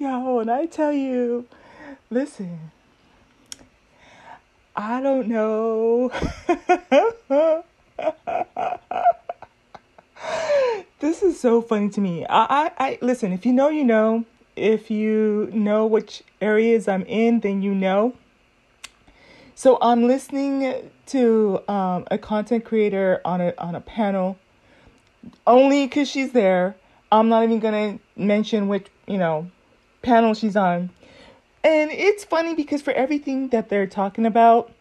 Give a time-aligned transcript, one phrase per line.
[0.00, 1.46] Yo, when I tell you,
[2.08, 2.70] listen,
[4.74, 6.10] I don't know.
[11.00, 12.24] this is so funny to me.
[12.24, 14.24] I, I, I listen, if you know, you know.
[14.56, 18.14] If you know which areas I'm in, then you know.
[19.54, 24.38] So I'm listening to um, a content creator on a on a panel
[25.46, 26.74] only because she's there.
[27.12, 29.50] I'm not even gonna mention which you know
[30.02, 30.90] panel she's on,
[31.62, 34.72] and it's funny because for everything that they're talking about,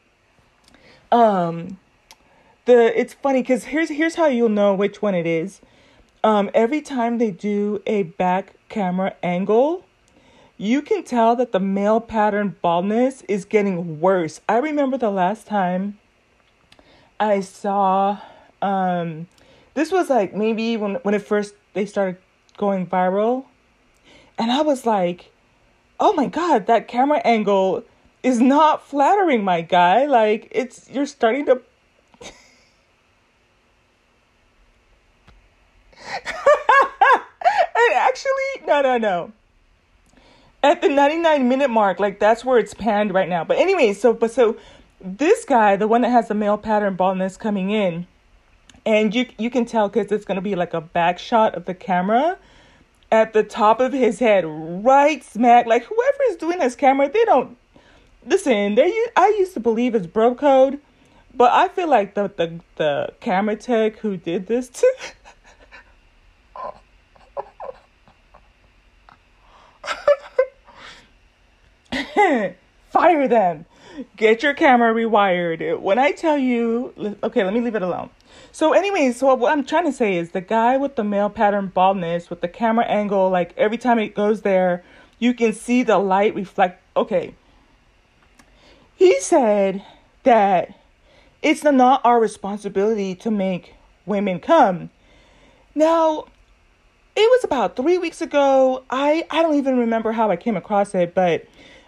[1.12, 1.78] um,
[2.66, 5.62] the it's funny because here's here's how you'll know which one it is.
[6.24, 9.86] Um, every time they do a back camera angle,
[10.58, 14.42] you can tell that the male pattern baldness is getting worse.
[14.50, 15.98] I remember the last time
[17.20, 18.20] I saw
[18.62, 19.28] um
[19.74, 22.18] this was like maybe when when it first they started
[22.58, 23.46] going viral
[24.40, 25.32] and I was like,
[26.00, 27.84] "Oh my god, that camera angle
[28.24, 30.06] is not flattering, my guy.
[30.06, 31.52] Like it's you're starting to
[37.82, 39.32] and actually, no, no, no.
[40.62, 43.44] At the 99 minute mark, like that's where it's panned right now.
[43.44, 44.58] But anyway, so but so
[45.00, 48.08] this guy, the one that has the male pattern baldness coming in,
[48.86, 51.74] and you you can tell because it's gonna be like a back shot of the
[51.74, 52.38] camera
[53.12, 55.66] at the top of his head, right smack.
[55.66, 57.58] Like whoever is doing this camera, they don't
[58.26, 58.76] listen.
[58.76, 60.80] They I used to believe it's bro code,
[61.34, 64.96] but I feel like the the the camera tech who did this to.
[72.90, 73.66] Fire them.
[74.16, 75.80] Get your camera rewired.
[75.80, 78.10] When I tell you, okay, let me leave it alone.
[78.52, 81.72] So, anyways, so what I'm trying to say is the guy with the male pattern
[81.74, 84.84] baldness with the camera angle, like every time it goes there,
[85.20, 86.82] you can see the light reflect.
[86.98, 87.36] Okay.
[88.96, 89.84] He said
[90.24, 90.76] that
[91.42, 94.90] it's not our responsibility to make women come.
[95.76, 96.26] Now,
[97.16, 98.84] it was about three weeks ago.
[98.90, 101.46] I, I don't even remember how I came across it, but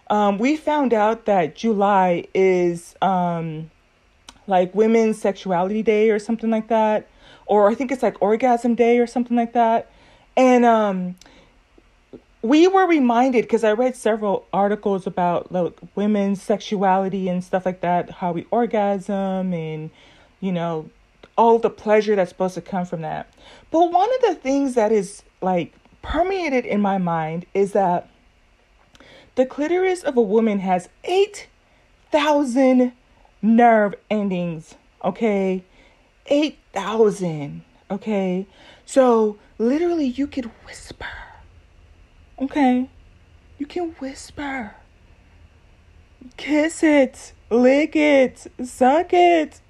[0.10, 3.72] um, we found out that July is um,
[4.48, 7.08] like Women's Sexuality Day or something like that,
[7.46, 9.92] or I think it's like Orgasm Day or something like that.
[10.36, 11.16] And um,
[12.42, 17.82] we were reminded because I read several articles about like women's sexuality and stuff like
[17.82, 19.90] that, how we orgasm and
[20.40, 20.90] you know
[21.38, 23.32] all the pleasure that's supposed to come from that.
[23.70, 28.10] But one of the things that is like permeated in my mind is that
[29.36, 32.92] the clitoris of a woman has 8,000
[33.42, 35.64] nerve endings, okay?
[36.28, 38.46] 8,000, okay?
[38.86, 41.06] So literally, you could whisper,
[42.40, 42.90] okay?
[43.58, 44.76] You can whisper.
[46.38, 49.62] Kiss it, lick it, suck it.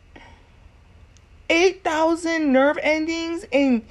[1.50, 3.86] 8,000 nerve endings, and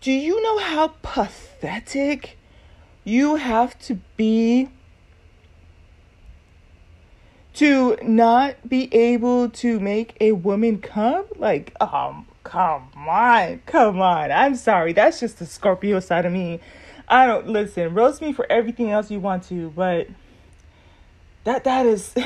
[0.00, 2.36] do you know how pathetic
[3.04, 4.68] you have to be
[7.56, 11.24] to not be able to make a woman come?
[11.36, 14.30] Like, um, come on, come on.
[14.30, 16.60] I'm sorry, that's just the Scorpio side of me.
[17.08, 20.08] I don't listen, roast me for everything else you want to, but
[21.44, 22.14] that that is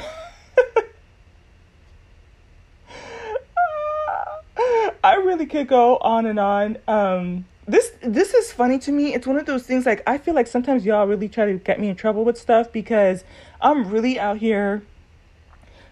[5.04, 6.78] I really could go on and on.
[6.88, 9.14] Um this this is funny to me.
[9.14, 11.78] It's one of those things like I feel like sometimes y'all really try to get
[11.78, 13.22] me in trouble with stuff because
[13.60, 14.82] I'm really out here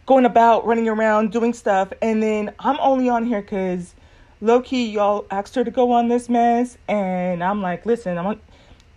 [0.09, 3.95] going about running around doing stuff and then I'm only on here cuz
[4.41, 8.25] low key y'all asked her to go on this mess and I'm like, "Listen, I'm
[8.25, 8.39] a,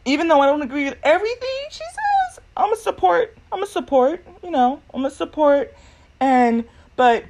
[0.05, 3.37] even though I don't agree with everything she says, I'm a support.
[3.51, 4.81] I'm a support, you know.
[4.93, 5.75] I'm a support
[6.21, 6.63] and
[6.95, 7.25] but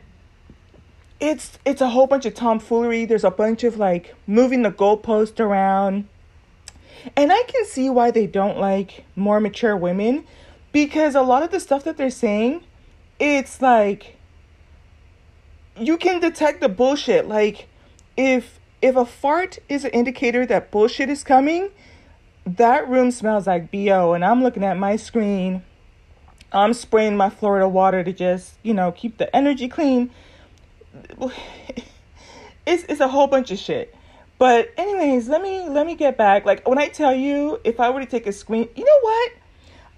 [1.19, 3.05] it's it's a whole bunch of tomfoolery.
[3.05, 6.07] There's a bunch of like moving the goalpost around.
[7.17, 10.23] And I can see why they don't like more mature women
[10.71, 12.63] because a lot of the stuff that they're saying,
[13.21, 14.17] it's like
[15.77, 17.27] you can detect the bullshit.
[17.27, 17.67] Like
[18.17, 21.69] if if a fart is an indicator that bullshit is coming,
[22.45, 25.63] that room smells like BO and I'm looking at my screen.
[26.51, 30.11] I'm spraying my Florida water to just, you know, keep the energy clean
[32.65, 33.95] it's it's a whole bunch of shit.
[34.37, 36.45] But anyways, let me let me get back.
[36.45, 39.31] Like when I tell you, if I were to take a screen, you know what?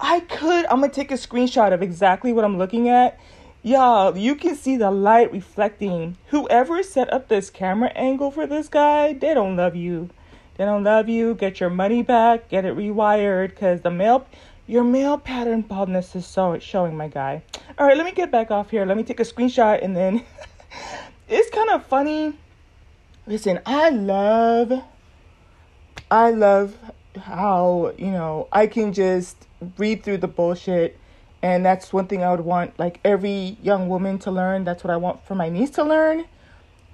[0.05, 0.65] I could.
[0.65, 3.17] I'm gonna take a screenshot of exactly what I'm looking at.
[3.61, 6.17] Y'all, you can see the light reflecting.
[6.27, 10.09] Whoever set up this camera angle for this guy, they don't love you.
[10.57, 11.35] they don't love you.
[11.35, 12.49] Get your money back.
[12.49, 14.27] Get it rewired because the male,
[14.67, 17.41] your male pattern baldness is so showing, my guy.
[17.77, 18.85] All right, let me get back off here.
[18.85, 20.25] Let me take a screenshot and then
[21.29, 22.33] it's kind of funny.
[23.25, 24.83] Listen, I love,
[26.11, 26.75] I love
[27.17, 29.47] how you know I can just
[29.77, 30.99] read through the bullshit.
[31.41, 34.63] And that's one thing I would want like every young woman to learn.
[34.63, 36.25] That's what I want for my niece to learn.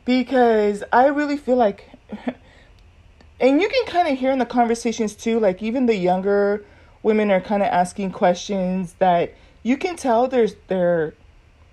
[0.06, 1.92] Because I really feel like
[3.39, 6.66] and you can kind of hear in the conversations too like even the younger
[7.04, 11.13] women are kind of asking questions that you can tell there's they're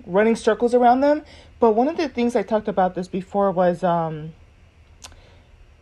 [0.04, 1.22] running circles around them.
[1.58, 4.34] But one of the things i talked about this before was um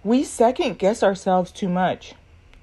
[0.04, 2.14] we second guess ourselves too much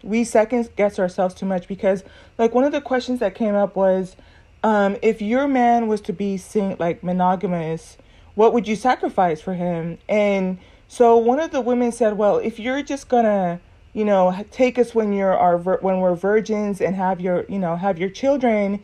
[0.03, 2.03] we second guess ourselves too much because
[2.37, 4.15] like one of the questions that came up was
[4.63, 7.97] um if your man was to be sing like monogamous
[8.35, 9.97] what would you sacrifice for him?
[10.07, 10.57] And
[10.87, 13.59] so one of the women said well if you're just gonna
[13.93, 17.75] you know take us when you're our when we're virgins and have your you know
[17.75, 18.81] have your children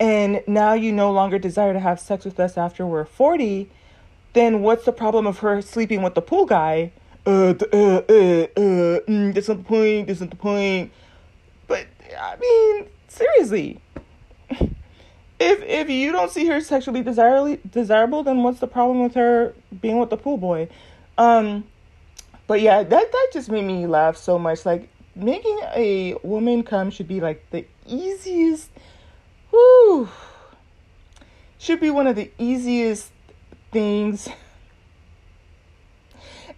[0.00, 3.68] and now you no longer desire to have sex with us after we're 40
[4.32, 6.92] then what's the problem of her sleeping with the pool guy
[7.26, 10.92] uh, uh, uh, uh, mm, that's not the point, that's not the point.
[11.66, 11.86] But,
[12.18, 13.80] I mean, seriously.
[15.40, 19.52] If if you don't see her sexually desirably desirable, then what's the problem with her
[19.80, 20.68] being with the pool boy?
[21.18, 21.64] Um,
[22.46, 24.64] but yeah, that that just made me laugh so much.
[24.64, 28.70] Like making a woman come should be like the easiest.
[29.50, 30.08] Whoo,
[31.58, 33.10] should be one of the easiest
[33.72, 34.28] things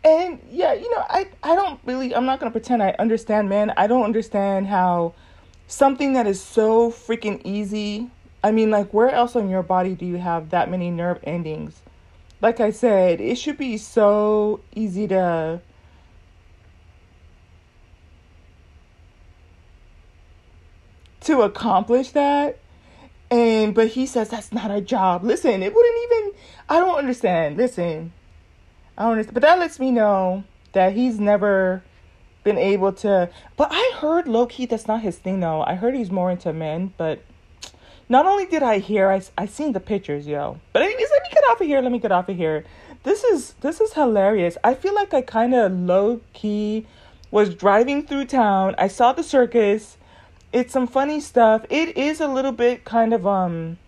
[0.04, 3.48] and yeah, you know, I I don't really I'm not going to pretend I understand
[3.48, 3.72] man.
[3.76, 5.14] I don't understand how
[5.66, 8.10] something that is so freaking easy.
[8.44, 11.82] I mean, like where else on your body do you have that many nerve endings?
[12.40, 15.60] Like I said, it should be so easy to
[21.22, 22.58] to accomplish that.
[23.31, 25.25] And but he says that's not our job.
[25.25, 26.32] Listen, it wouldn't even
[26.69, 27.56] I don't understand.
[27.56, 28.12] Listen,
[28.96, 29.34] I don't understand.
[29.34, 31.82] But that lets me know that he's never
[32.44, 33.28] been able to.
[33.56, 35.62] But I heard low key that's not his thing though.
[35.62, 36.94] I heard he's more into men.
[36.96, 37.22] But
[38.08, 40.58] not only did I hear, I I seen the pictures, yo.
[40.72, 41.81] But anyways, let me get off of here.
[41.81, 42.64] Let me get off of here.
[43.02, 44.56] This is this is hilarious.
[44.64, 46.87] I feel like I kind of low key
[47.31, 48.75] was driving through town.
[48.78, 49.98] I saw the circus.
[50.52, 51.66] It's some funny stuff.
[51.69, 53.78] It is a little bit kind of um.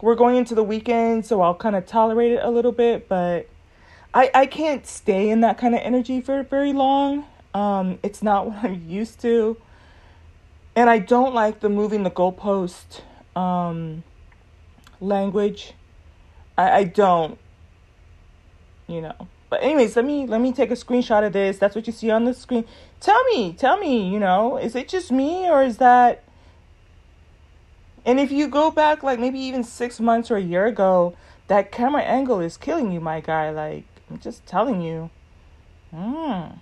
[0.00, 3.48] We're going into the weekend, so I'll kind of tolerate it a little bit, but
[4.14, 7.24] I, I can't stay in that kind of energy for very long.
[7.54, 9.56] Um, it's not what I'm used to.
[10.74, 13.02] And I don't like the moving the goalpost
[13.36, 14.04] um,
[15.00, 15.72] language.
[16.56, 17.38] I, I don't,
[18.86, 19.28] you know.
[19.50, 21.58] But anyways, let me let me take a screenshot of this.
[21.58, 22.64] That's what you see on the screen.
[23.00, 26.22] Tell me, tell me, you know, is it just me or is that
[28.04, 31.14] and if you go back like maybe even 6 months or a year ago,
[31.48, 33.50] that camera angle is killing you, my guy.
[33.50, 35.10] Like I'm just telling you.
[35.94, 36.58] Hmm.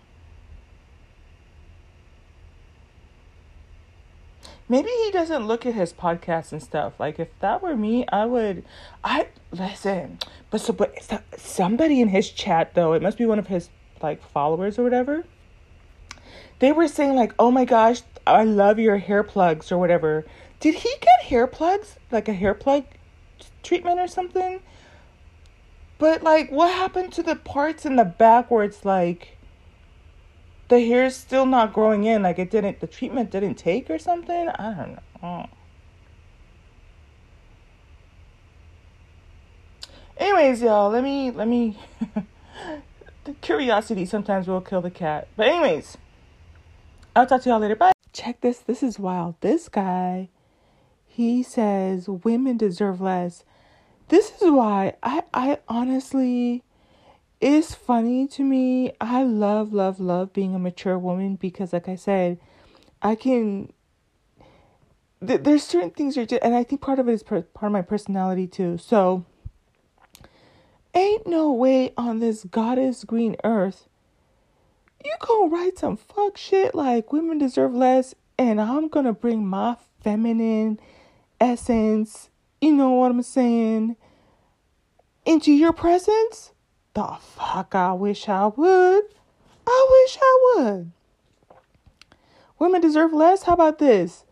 [4.69, 6.94] Maybe he doesn't look at his podcasts and stuff.
[6.98, 8.64] Like if that were me, I would.
[9.04, 10.19] I listen,
[10.50, 10.96] but so but
[11.37, 13.69] somebody in his chat though, it must be one of his
[14.02, 15.25] like followers or whatever.
[16.58, 20.25] They were saying like, "Oh my gosh, I love your hair plugs or whatever."
[20.58, 22.85] Did he get hair plugs, like a hair plug
[23.62, 24.61] treatment or something?
[25.99, 29.38] But like, what happened to the parts in the back where it's like
[30.69, 32.23] the hair's still not growing in?
[32.23, 34.49] Like it didn't, the treatment didn't take or something?
[34.49, 35.49] I don't know.
[40.19, 41.79] Anyways, y'all, let me let me.
[43.25, 45.29] the curiosity sometimes will kill the cat.
[45.37, 45.99] But anyways,
[47.15, 47.76] I'll talk to y'all later.
[47.76, 47.93] Bye.
[48.12, 48.59] Check this.
[48.59, 49.35] This is wild.
[49.43, 50.31] This guy,
[51.07, 53.45] he says women deserve less
[54.08, 56.62] this is why I I honestly
[57.40, 58.92] it's funny to me.
[59.00, 62.38] I love love love being a mature woman because like I said,
[63.02, 63.72] I can
[65.26, 67.68] th- there's certain things you're just, and I think part of it is per- part
[67.68, 68.78] of my personality too.
[68.78, 69.25] So
[70.94, 73.86] ain't no way on this goddess green earth
[75.06, 79.76] you gonna write some fuck shit like women deserve less and I'm gonna bring my
[80.02, 80.80] feminine
[81.40, 83.96] essence you know what I'm saying,
[85.25, 86.52] into your presence?
[86.94, 89.04] The fuck I wish I would.
[89.66, 90.92] I wish I would.
[92.58, 93.42] Women deserve less?
[93.42, 94.25] How about this?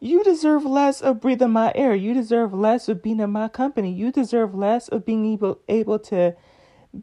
[0.00, 1.94] You deserve less of breathing my air.
[1.94, 3.92] You deserve less of being in my company.
[3.92, 6.34] You deserve less of being able able to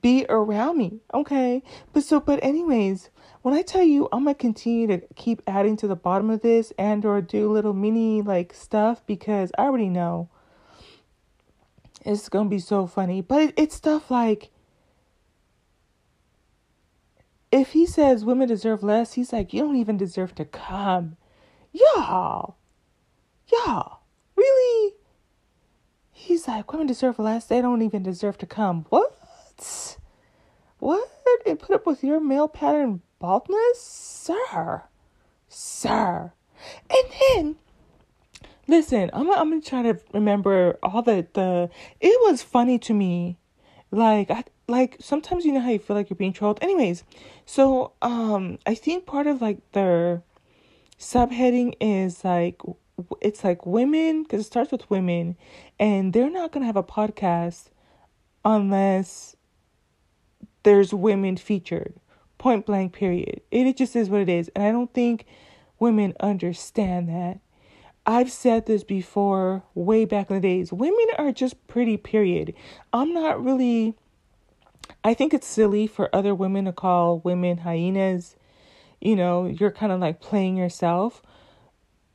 [0.02, 1.00] be around me.
[1.14, 1.62] Okay.
[1.94, 3.10] But so but anyways,
[3.46, 6.74] when I tell you I'm gonna continue to keep adding to the bottom of this
[6.80, 10.30] and or do little mini like stuff because I already know
[12.04, 13.22] it's gonna be so funny.
[13.22, 14.50] But it's stuff like
[17.52, 21.16] if he says women deserve less, he's like, you don't even deserve to come.
[21.72, 22.58] Y'all,
[23.52, 24.00] y'all,
[24.36, 24.96] really?
[26.12, 27.46] He's like, women deserve less.
[27.46, 28.88] They don't even deserve to come.
[28.90, 29.16] What?
[30.80, 31.08] What?
[31.46, 33.80] And put up with your male pattern baldness?
[33.80, 34.84] Sir.
[35.48, 36.32] Sir.
[36.90, 37.56] And then,
[38.68, 41.70] listen, I'm, I'm to try to remember all the, the,
[42.00, 43.38] it was funny to me.
[43.92, 46.60] Like, I, like sometimes you know how you feel like you're being trolled.
[46.62, 47.04] Anyways,
[47.46, 50.24] so, um, I think part of like their
[51.00, 52.62] subheading is like,
[53.22, 55.36] it's like women, because it starts with women,
[55.80, 57.66] and they're not to have a podcast
[58.44, 59.36] unless
[60.64, 61.94] there's women featured
[62.38, 63.42] point blank period.
[63.52, 64.50] It just is what it is.
[64.56, 65.26] And i don't think
[65.80, 67.40] women understand that.
[68.06, 70.72] I've said this before way back in the days.
[70.72, 72.54] Women are just pretty period.
[72.94, 73.96] I'm not really
[75.04, 78.36] i think it's silly for other women to call women hyenas.
[79.02, 81.22] You know you're kind of like playing yourself.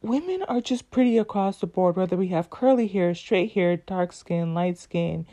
[0.02, 4.12] Women are just pretty across the board whether we have curly hair straight hair dark
[4.12, 5.26] skin light skin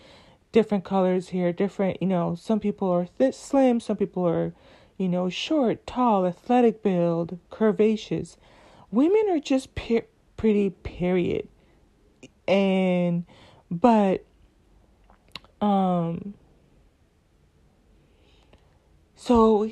[0.52, 4.54] different colors here different you know some people are th- slim some people are
[4.98, 8.38] you know, short, tall, athletic build, curvaceous.
[8.92, 10.06] Women are just pe-
[10.38, 11.48] pretty, period.
[12.48, 13.26] And,
[13.70, 14.26] but,
[15.62, 16.34] um,
[19.16, 19.70] so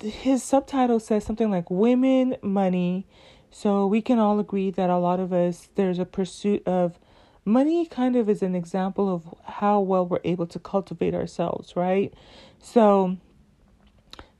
[0.00, 3.06] his subtitle says something like women, money.
[3.50, 6.98] So we can all agree that a lot of us, there's a pursuit of
[7.44, 12.12] money, kind of is an example of how well we're able to cultivate ourselves, right?
[12.58, 13.16] So,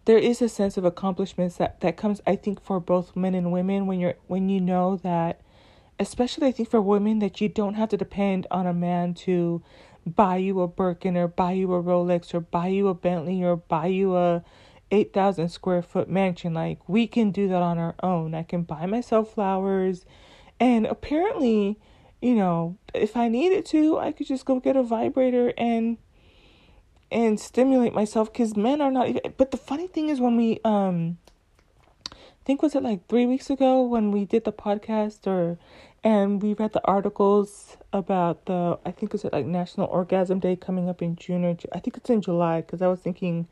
[0.07, 3.53] there is a sense of accomplishments that, that comes I think for both men and
[3.53, 5.41] women when you're when you know that
[5.99, 9.63] especially I think for women that you don't have to depend on a man to
[10.07, 13.57] buy you a Birkin or buy you a Rolex or buy you a Bentley or
[13.57, 14.45] buy you a
[14.91, 16.55] 8,000 square foot mansion.
[16.55, 18.35] Like, we can do that on our own.
[18.35, 20.05] I can buy myself flowers.
[20.61, 21.79] And apparently,
[22.23, 25.99] you know, if I needed to, I could just go get a vibrator and
[27.11, 30.61] and stimulate myself because men are not even but the funny thing is when we
[30.65, 31.19] um
[32.13, 35.59] I think was it like three weeks ago when we did the podcast or
[36.05, 40.55] and we read the articles about the I think was it like National Orgasm Day
[40.55, 43.49] coming up in June or I think it's in July because I was thinking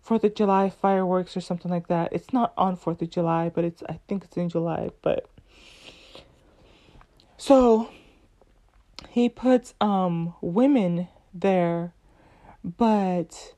[0.00, 2.12] Fourth of July fireworks or something like that.
[2.12, 4.90] It's not on Fourth of July, but it's I think it's in July.
[5.00, 5.28] But
[7.36, 7.88] so
[9.08, 11.94] he puts um women there
[12.64, 13.54] but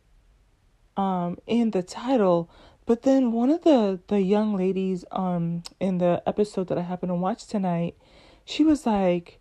[0.97, 2.51] um in the title
[2.87, 7.11] but then one of the the young ladies um in the episode that I happened
[7.11, 7.97] to watch tonight
[8.45, 9.41] she was like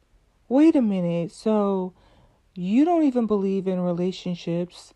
[0.50, 1.93] wait a minute so
[2.55, 4.93] you don't even believe in relationships.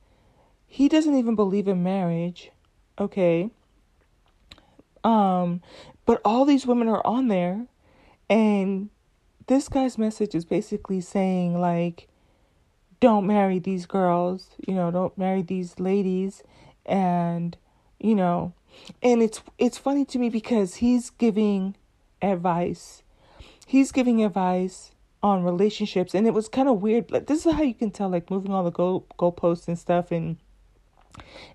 [0.67, 2.51] He doesn't even believe in marriage.
[2.99, 3.49] Okay.
[5.03, 5.61] Um
[6.05, 7.65] but all these women are on there
[8.29, 8.89] and
[9.47, 12.07] this guy's message is basically saying like
[12.99, 16.43] don't marry these girls, you know, don't marry these ladies
[16.85, 17.57] and
[17.99, 18.53] you know,
[19.01, 21.75] and it's it's funny to me because he's giving
[22.21, 23.03] advice.
[23.65, 24.91] He's giving advice
[25.23, 27.11] on relationships and it was kind of weird.
[27.11, 30.11] Like this is how you can tell like moving all the goal goalposts and stuff
[30.11, 30.37] and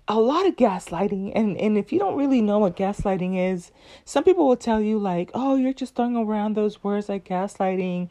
[0.07, 3.71] a lot of gaslighting and and if you don't really know what gaslighting is
[4.03, 8.09] some people will tell you like oh you're just throwing around those words like gaslighting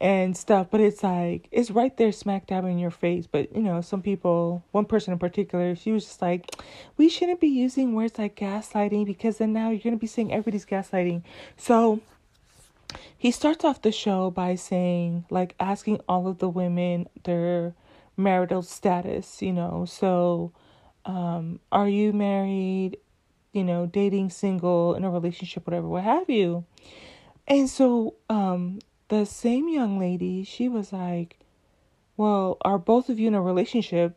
[0.00, 3.26] and stuff but it's like it's right there smack dab in your face.
[3.26, 6.54] But you know some people one person in particular she was just like
[6.96, 10.66] we shouldn't be using words like gaslighting because then now you're to be saying everybody's
[10.66, 11.22] gaslighting.
[11.56, 12.00] So
[13.16, 17.74] he starts off the show by saying like asking all of the women their
[18.16, 19.84] marital status you know.
[19.84, 20.52] So
[21.04, 22.98] um are you married
[23.52, 26.64] you know dating single in a relationship whatever what have you?
[27.48, 28.78] And so um
[29.08, 31.38] the same young lady, she was like,
[32.16, 34.16] "Well, are both of you in a relationship?"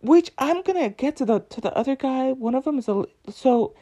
[0.00, 2.32] Which I'm gonna get to the to the other guy.
[2.32, 3.74] One of them is a so,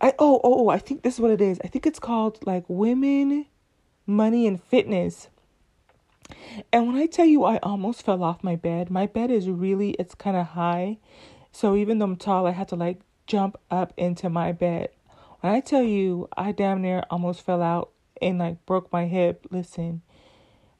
[0.00, 1.60] I oh oh, oh I think this is what it is.
[1.64, 3.46] I think it's called like women,
[4.06, 5.28] money and fitness.
[6.72, 9.90] And when I tell you I almost fell off my bed, my bed is really
[9.92, 10.98] it's kind of high.
[11.52, 14.90] So even though I'm tall, I had to like jump up into my bed.
[15.40, 19.46] When I tell you I damn near almost fell out and like broke my hip.
[19.50, 20.02] Listen,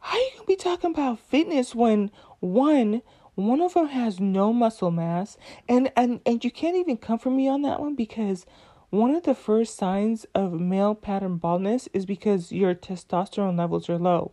[0.00, 3.02] how you gonna be talking about fitness when one
[3.35, 5.37] one of them has no muscle mass
[5.69, 8.47] and and and you can't even come for me on that one because
[8.90, 13.99] one of the first signs of male pattern baldness is because your testosterone levels are
[13.99, 14.33] low.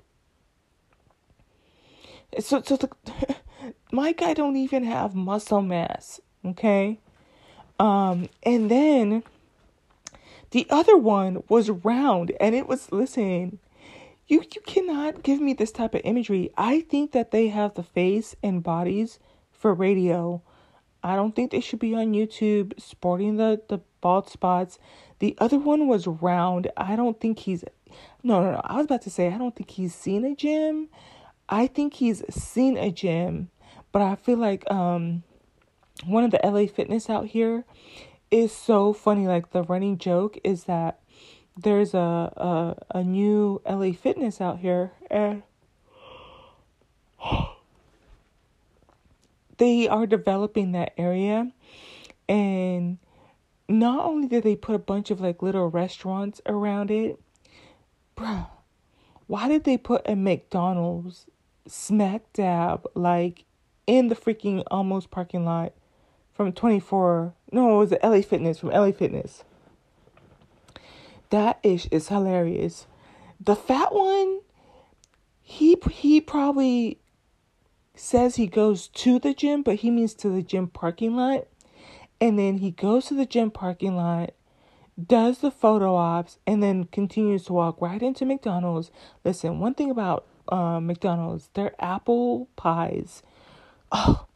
[2.39, 2.89] So, so the,
[3.91, 6.99] my guy don't even have muscle mass, okay?
[7.79, 9.23] Um, and then
[10.53, 13.57] the other one was round, and it was listen.
[14.27, 16.51] You you cannot give me this type of imagery.
[16.55, 19.17] I think that they have the face and bodies
[19.51, 20.43] for radio.
[21.03, 24.77] I don't think they should be on YouTube sporting the the bald spots.
[25.17, 26.69] The other one was round.
[26.77, 27.63] I don't think he's
[28.21, 28.61] no no no.
[28.63, 30.87] I was about to say I don't think he's seen a gym.
[31.49, 33.49] I think he's seen a gym,
[33.91, 35.23] but I feel like um
[36.05, 37.65] one of the LA Fitness out here
[38.33, 39.27] is so funny.
[39.27, 40.99] Like the running joke is that
[41.55, 45.43] there's a a, a new LA Fitness out here and
[49.57, 51.51] they are developing that area
[52.27, 52.97] and
[53.69, 57.19] not only did they put a bunch of like little restaurants around it,
[58.17, 58.47] bruh,
[59.27, 61.27] why did they put a McDonald's
[61.67, 63.45] smack dab like
[63.85, 65.73] in the freaking almost parking lot
[66.33, 67.33] from 24?
[67.51, 69.43] No, it was the LA Fitness from LA Fitness.
[71.29, 72.87] That ish is hilarious.
[73.39, 74.41] The fat one,
[75.41, 76.99] he he probably
[77.95, 81.47] says he goes to the gym, but he means to the gym parking lot.
[82.21, 84.33] And then he goes to the gym parking lot,
[85.03, 88.91] does the photo ops, and then continues to walk right into McDonald's.
[89.23, 93.23] Listen, one thing about uh, McDonald's, their apple pies.
[93.91, 94.27] Oh,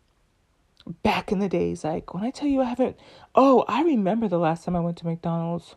[1.03, 2.97] back in the days, like when I tell you I haven't.
[3.35, 5.75] Oh, I remember the last time I went to McDonald's.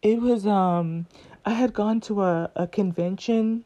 [0.00, 1.06] It was um,
[1.44, 3.64] I had gone to a a convention,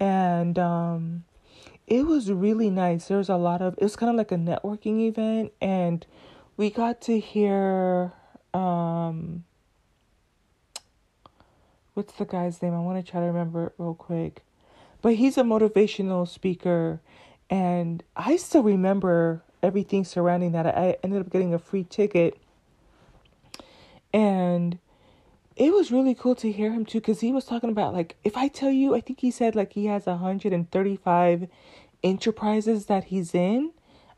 [0.00, 1.24] and um,
[1.86, 3.08] it was really nice.
[3.08, 6.06] There was a lot of it was kind of like a networking event and
[6.56, 8.12] we got to hear
[8.54, 9.44] um
[11.94, 12.74] what's the guy's name?
[12.74, 14.42] I want to try to remember it real quick.
[15.02, 17.00] But he's a motivational speaker
[17.52, 20.66] and I still remember everything surrounding that.
[20.66, 22.38] I ended up getting a free ticket.
[24.10, 24.78] And
[25.54, 28.38] it was really cool to hear him too because he was talking about like if
[28.38, 31.46] i tell you i think he said like he has 135
[32.02, 33.72] enterprises that he's in.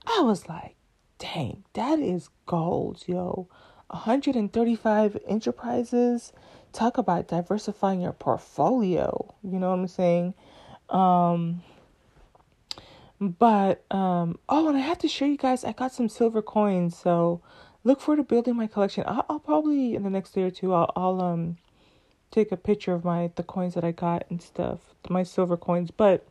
[0.06, 0.76] I was like
[1.18, 3.48] dang that is gold yo.
[3.88, 6.32] 135 enterprises?
[6.72, 10.34] Talk about diversifying your portfolio you know what i'm saying?
[10.88, 11.64] Um
[13.20, 16.96] but um oh and i have to show you guys i got some silver coins
[16.96, 17.40] so
[17.84, 19.04] look forward to building my collection.
[19.06, 21.58] I'll, I'll probably in the next day or two I'll I'll um
[22.30, 25.90] take a picture of my the coins that I got and stuff, my silver coins.
[25.90, 26.26] But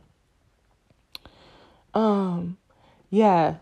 [1.94, 2.58] um
[3.08, 3.56] yeah,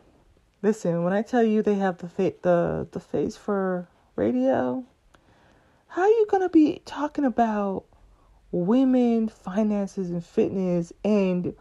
[0.62, 4.85] listen, when I tell you they have the fa- the the face for radio,
[5.88, 7.85] how are you gonna be talking about
[8.50, 11.54] women, finances, and fitness, and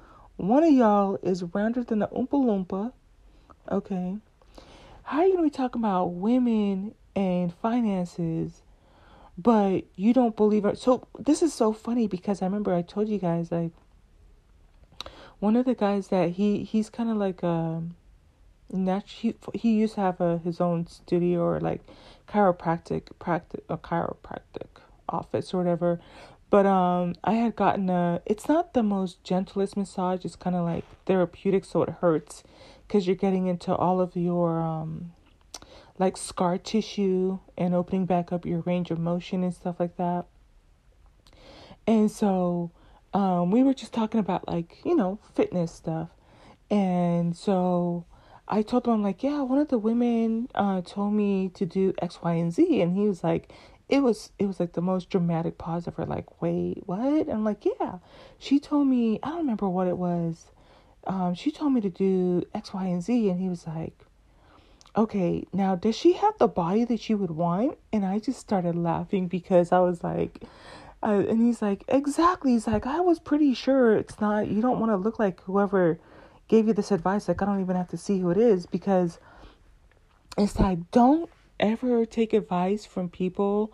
[0.48, 2.94] one of y'all is rounder than the Oompa Loompa,
[3.72, 4.18] okay?
[5.12, 8.62] how are you going to be talking about women and finances,
[9.38, 10.78] but you don't believe it?
[10.78, 13.72] So this is so funny because I remember I told you guys like
[15.40, 17.96] one of the guys that he he's kind of like um
[19.06, 21.82] he, he used to have a his own studio or like
[22.30, 26.00] chiropractic practice a chiropractic office or whatever
[26.52, 30.64] but um i had gotten a it's not the most gentlest massage it's kind of
[30.64, 32.44] like therapeutic so it hurts
[32.88, 35.12] because you're getting into all of your um
[36.02, 40.26] like scar tissue and opening back up your range of motion and stuff like that.
[41.88, 42.72] And so
[43.14, 46.10] um we were just talking about like, you know, fitness stuff.
[46.70, 48.06] And so
[48.48, 51.94] I told him I'm like, yeah, one of the women uh told me to do
[52.02, 53.54] X, Y, and Z and he was like
[53.92, 57.30] it was it was like the most dramatic pause of her like, wait, what?
[57.30, 58.00] I'm like, yeah.
[58.40, 60.52] She told me I don't remember what it was
[61.06, 63.30] um, she told me to do X, Y, and Z.
[63.30, 64.06] And he was like,
[64.96, 67.78] okay, now does she have the body that you would want?
[67.92, 70.44] And I just started laughing because I was like,
[71.04, 72.52] uh, and he's like, exactly.
[72.52, 76.00] He's like, I was pretty sure it's not, you don't want to look like whoever
[76.48, 77.28] gave you this advice.
[77.28, 79.20] Like, I don't even have to see who it is because
[80.38, 81.30] it's like, don't
[81.62, 83.72] ever take advice from people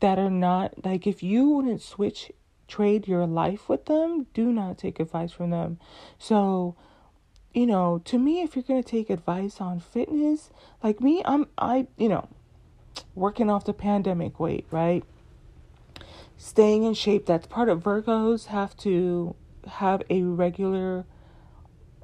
[0.00, 2.32] that are not, like, if you wouldn't switch
[2.66, 5.78] trade your life with them, do not take advice from them.
[6.18, 6.76] So,
[7.52, 10.50] you know, to me, if you're going to take advice on fitness,
[10.82, 12.28] like me, I'm, I, you know,
[13.14, 15.04] working off the pandemic weight, right?
[16.36, 17.26] Staying in shape.
[17.26, 21.04] That's part of Virgos have to have a regular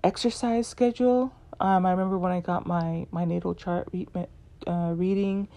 [0.05, 1.33] exercise schedule.
[1.59, 4.07] Um, I remember when I got my, my natal chart re-
[4.66, 5.49] uh, reading,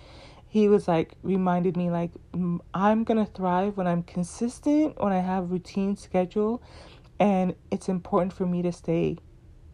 [0.48, 2.12] he was like reminded me like
[2.74, 6.62] I'm gonna thrive when I'm consistent, when I have routine schedule,
[7.20, 9.18] and it's important for me to stay,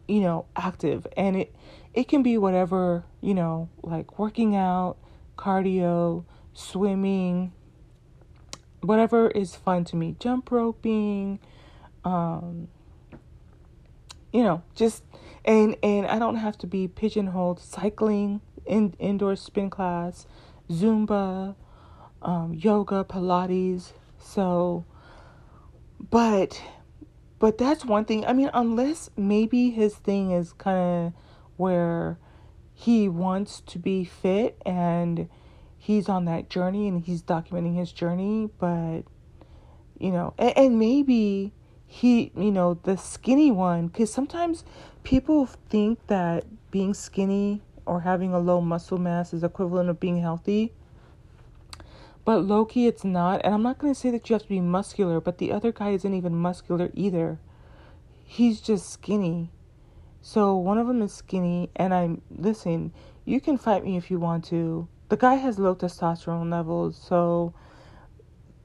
[0.08, 1.06] you know, active.
[1.16, 1.54] And it
[1.92, 4.96] it can be whatever you know, like working out,
[5.36, 7.52] cardio, swimming,
[8.80, 11.38] whatever is fun to me, jump roping,
[12.04, 12.68] um,
[14.32, 15.04] you know, just
[15.44, 18.40] and and I don't have to be pigeonholed cycling
[18.70, 20.26] in indoor spin class
[20.70, 21.56] Zumba,
[22.22, 23.92] um, yoga, Pilates.
[24.18, 24.84] So,
[25.98, 26.62] but,
[27.38, 28.24] but that's one thing.
[28.24, 31.12] I mean, unless maybe his thing is kind of
[31.56, 32.18] where
[32.72, 35.28] he wants to be fit and
[35.76, 39.02] he's on that journey and he's documenting his journey, but,
[39.98, 41.52] you know, and, and maybe
[41.86, 44.64] he, you know, the skinny one, because sometimes
[45.02, 50.20] people think that being skinny or having a low muscle mass is equivalent of being
[50.20, 50.72] healthy.
[52.24, 53.40] But low key, it's not.
[53.42, 55.72] And I'm not going to say that you have to be muscular, but the other
[55.72, 57.40] guy isn't even muscular either.
[58.24, 59.50] He's just skinny.
[60.22, 62.92] So one of them is skinny, and I'm listen.
[63.24, 64.86] You can fight me if you want to.
[65.08, 67.54] The guy has low testosterone levels, so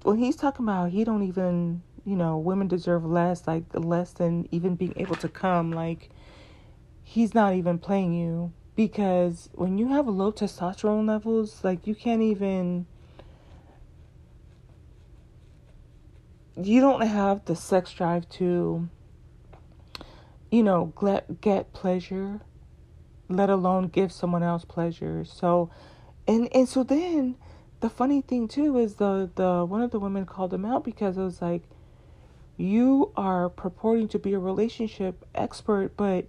[0.03, 4.47] when he's talking about he don't even, you know, women deserve less, like less than
[4.51, 6.11] even being able to come, like
[7.01, 12.21] he's not even playing you because when you have low testosterone levels, like you can't
[12.21, 12.85] even
[16.61, 18.87] you don't have the sex drive to
[20.49, 22.39] you know get get pleasure
[23.29, 25.25] let alone give someone else pleasure.
[25.25, 25.69] So
[26.27, 27.35] and and so then
[27.79, 31.17] the funny thing too is the the one of the women called him out because
[31.17, 31.63] it was like
[32.57, 36.25] you are purporting to be a relationship expert but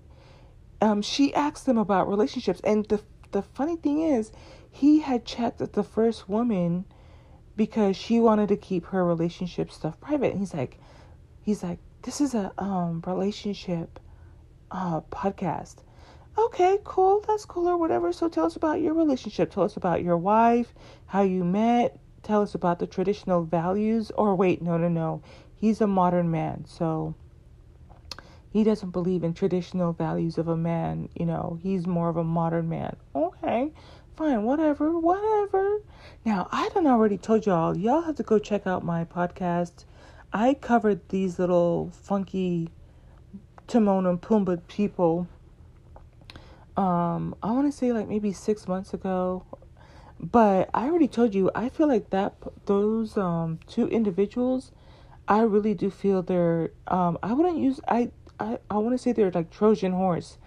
[0.80, 3.00] um she asked him about relationships and the
[3.32, 4.32] the funny thing is
[4.70, 6.84] he had checked the first woman
[7.56, 10.32] because she wanted to keep her relationship stuff private.
[10.32, 10.78] And he's like,
[11.40, 13.98] he's like, this is a um relationship
[14.70, 15.76] uh podcast.
[16.38, 18.12] Okay, cool, that's cool or whatever.
[18.12, 19.50] So tell us about your relationship.
[19.50, 20.74] Tell us about your wife,
[21.06, 21.98] how you met.
[22.22, 24.10] Tell us about the traditional values.
[24.14, 25.22] Or wait, no, no, no.
[25.54, 27.14] He's a modern man, so
[28.56, 31.10] he doesn't believe in traditional values of a man.
[31.14, 32.96] You know, he's more of a modern man.
[33.14, 33.70] Okay,
[34.16, 35.80] fine, whatever, whatever.
[36.24, 39.84] Now, I done already told y'all, y'all have to go check out my podcast.
[40.32, 42.70] I covered these little funky
[43.66, 45.28] Timon and Pumbaa people.
[46.78, 49.44] Um, I want to say like maybe six months ago,
[50.18, 51.50] but I already told you.
[51.54, 54.72] I feel like that those um two individuals,
[55.28, 59.12] I really do feel they're um I wouldn't use I I I want to say
[59.12, 60.38] they're like Trojan horse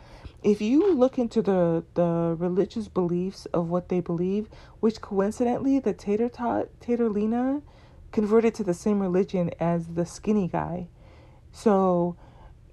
[0.44, 4.48] if you look into the the religious beliefs of what they believe,
[4.80, 7.62] which coincidentally the Tater Tot Taterlina
[8.12, 10.88] converted to the same religion as the skinny guy.
[11.52, 12.16] So,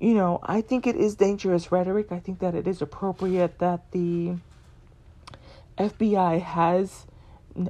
[0.01, 2.13] you know, I think it is dangerous rhetoric.
[2.13, 4.37] I think that it is appropriate that the
[5.77, 7.07] FBI has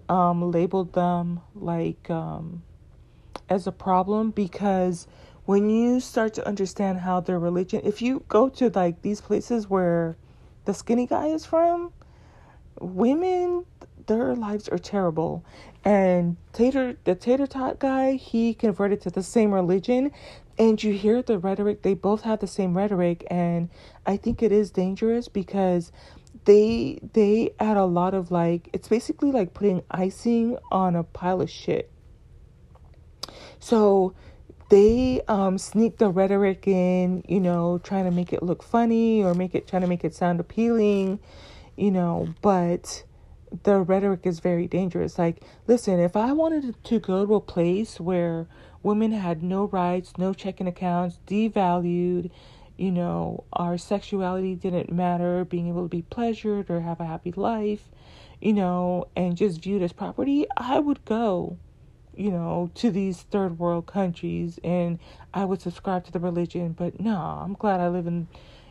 [0.09, 2.63] um, labeled them like um,
[3.49, 5.07] as a problem because
[5.47, 9.71] when you start to understand how their religion, if you go to like these places
[9.71, 10.17] where
[10.65, 11.93] the skinny guy is from,
[12.81, 13.65] women,
[14.07, 15.45] their lives are terrible.
[15.85, 20.11] And Tater, the Tater Tot guy, he converted to the same religion.
[20.59, 23.25] And you hear the rhetoric, they both have the same rhetoric.
[23.31, 23.69] And
[24.05, 25.93] I think it is dangerous because
[26.45, 31.41] they they add a lot of like it's basically like putting icing on a pile
[31.41, 31.91] of shit.
[33.59, 34.15] So
[34.69, 39.35] they um, sneak the rhetoric in, you know, trying to make it look funny or
[39.35, 41.21] make it trying to make it sound appealing,
[41.77, 43.05] you know, but
[43.63, 45.19] the rhetoric is very dangerous.
[45.19, 48.49] Like, listen, if I wanted to go to a place where
[48.83, 52.31] women had no rights, no checking accounts, devalued,
[52.77, 57.33] you know, our sexuality didn't matter, being able to be pleasured or have a happy
[57.33, 57.89] life,
[58.41, 61.57] you know, and just viewed as property, I would go
[62.17, 64.99] you know, to these third world countries and
[65.35, 68.29] I would subscribe to the religion, but no, I'm glad I live in,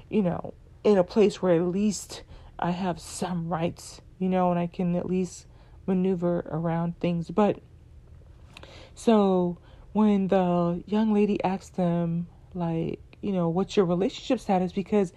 [0.10, 0.54] you know,
[0.84, 2.24] in a place where at least
[2.58, 5.46] I have some rights, you know, and I can at least
[5.86, 7.30] maneuver around things.
[7.30, 7.60] But
[8.96, 9.58] so
[9.94, 14.72] when the young lady asked them, like, you know, what's your relationship status?
[14.72, 15.14] Because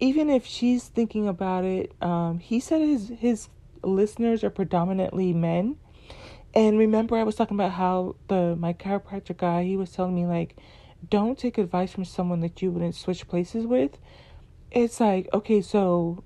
[0.00, 3.48] even if she's thinking about it, um, he said his his
[3.82, 5.76] listeners are predominantly men
[6.54, 10.26] and remember, I was talking about how the my chiropractor guy he was telling me
[10.26, 10.56] like,
[11.08, 13.98] don't take advice from someone that you wouldn't switch places with.
[14.70, 16.24] It's like okay, so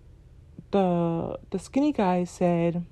[0.71, 2.85] the the skinny guy said,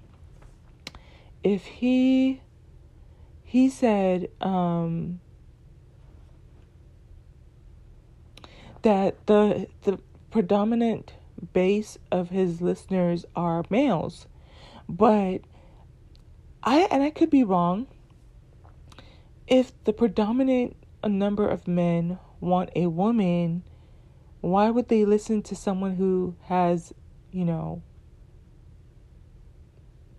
[1.42, 2.40] if he
[3.42, 5.20] he said um
[8.82, 9.98] that the the
[10.30, 11.14] predominant
[11.52, 14.26] base of his listeners are males.
[14.88, 15.42] But
[16.64, 17.86] I and I could be wrong.
[19.46, 23.62] If the predominant number of men want a woman,
[24.40, 26.94] why would they listen to someone who has,
[27.30, 27.82] you know,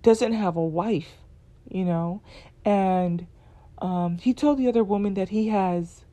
[0.03, 1.13] doesn't have a wife,
[1.67, 2.21] you know?
[2.63, 3.25] And
[3.79, 6.05] um, he told the other woman that he has,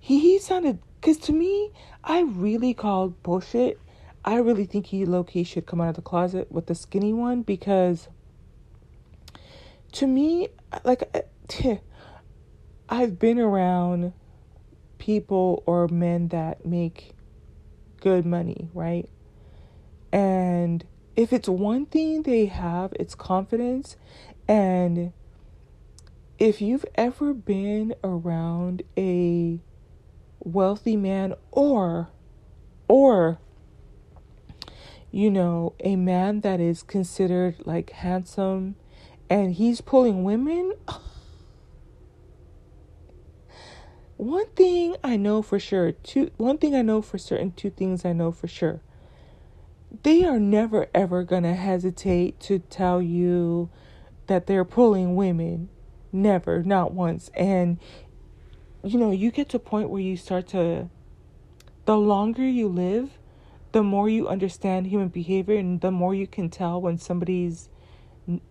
[0.00, 1.70] he, he sounded, because to me,
[2.02, 3.78] I really called bullshit.
[4.24, 7.12] I really think he low key should come out of the closet with the skinny
[7.12, 8.08] one because
[9.92, 10.48] to me,
[10.84, 11.74] like, uh,
[12.88, 14.12] I've been around
[14.98, 17.14] people or men that make
[18.00, 19.08] good money, right?
[20.12, 20.84] And
[21.16, 23.96] if it's one thing they have, it's confidence.
[24.46, 25.12] And
[26.38, 29.60] if you've ever been around a
[30.40, 32.08] wealthy man or
[32.86, 33.38] or
[35.10, 38.76] you know, a man that is considered like handsome
[39.30, 40.72] and he's pulling women.
[44.16, 48.04] one thing I know for sure, two one thing I know for certain, two things
[48.04, 48.80] I know for sure.
[50.02, 53.70] They are never ever to hesitate to tell you
[54.26, 55.68] that they're pulling women.
[56.10, 57.30] Never, not once.
[57.34, 57.78] And
[58.82, 60.88] you know, you get to a point where you start to
[61.84, 63.18] the longer you live,
[63.72, 67.68] the more you understand human behavior and the more you can tell when somebody's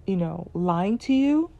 [0.05, 1.51] you know, lying to you.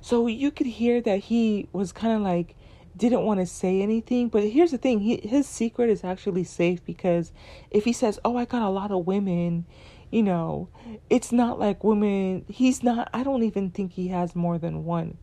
[0.00, 2.54] So you could hear that he was kind of like
[2.98, 4.28] didn't want to say anything.
[4.28, 7.32] But here's the thing he, his secret is actually safe because
[7.70, 9.64] if he says, Oh, I got a lot of women,
[10.10, 10.68] you know,
[11.08, 15.16] it's not like women, he's not, I don't even think he has more than one,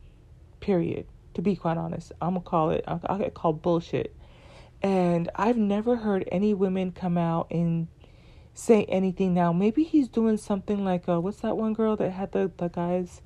[0.60, 1.06] period.
[1.34, 4.16] To be quite honest, I'm gonna call it, I'll, get called bullshit.
[4.82, 7.88] And I've never heard any women come out and
[8.56, 9.54] say anything now.
[9.54, 13.22] Maybe he's doing something like, uh, what's that one girl that had the, the guys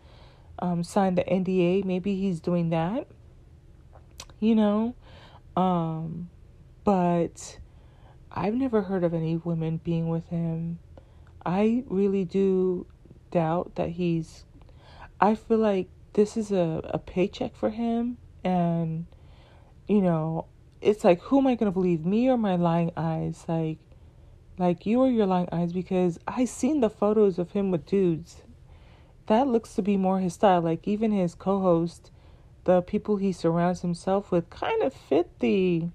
[0.59, 1.85] um, sign the NDA?
[1.85, 3.07] Maybe he's doing that
[4.39, 4.95] you know?
[5.55, 6.29] Um,
[6.83, 7.59] but
[8.31, 10.79] I've never heard of any women being with him.
[11.45, 12.85] I really do
[13.31, 14.45] doubt that he's.
[15.19, 19.05] I feel like this is a, a paycheck for him, and,
[19.87, 20.45] you know,
[20.81, 23.43] it's like, who am I going to believe, me or my lying eyes?
[23.47, 23.79] Like,
[24.59, 28.43] like you or your lying eyes, because I seen the photos of him with dudes.
[29.25, 30.61] That looks to be more his style.
[30.61, 32.11] Like, even his co host
[32.65, 35.87] the people he surrounds himself with kind of fit the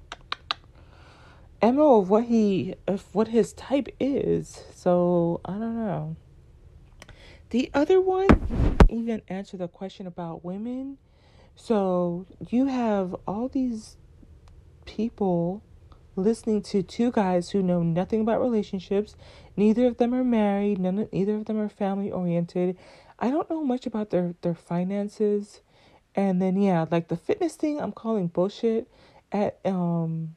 [1.63, 4.65] MO of what he of what his type is.
[4.75, 6.17] So I don't know.
[7.51, 8.27] The other one
[8.89, 10.99] even answer the question about women.
[11.55, 13.97] So you have all these
[14.85, 15.63] people
[16.17, 19.17] listening to two guys who know nothing about relationships.
[19.57, 20.79] Neither of them are married.
[20.79, 22.77] None, neither of them are family oriented.
[23.19, 25.61] I don't know much about their their finances.
[26.15, 28.89] And then yeah, like the fitness thing I'm calling bullshit
[29.33, 30.37] at um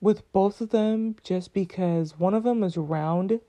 [0.00, 3.40] with both of them just because one of them is round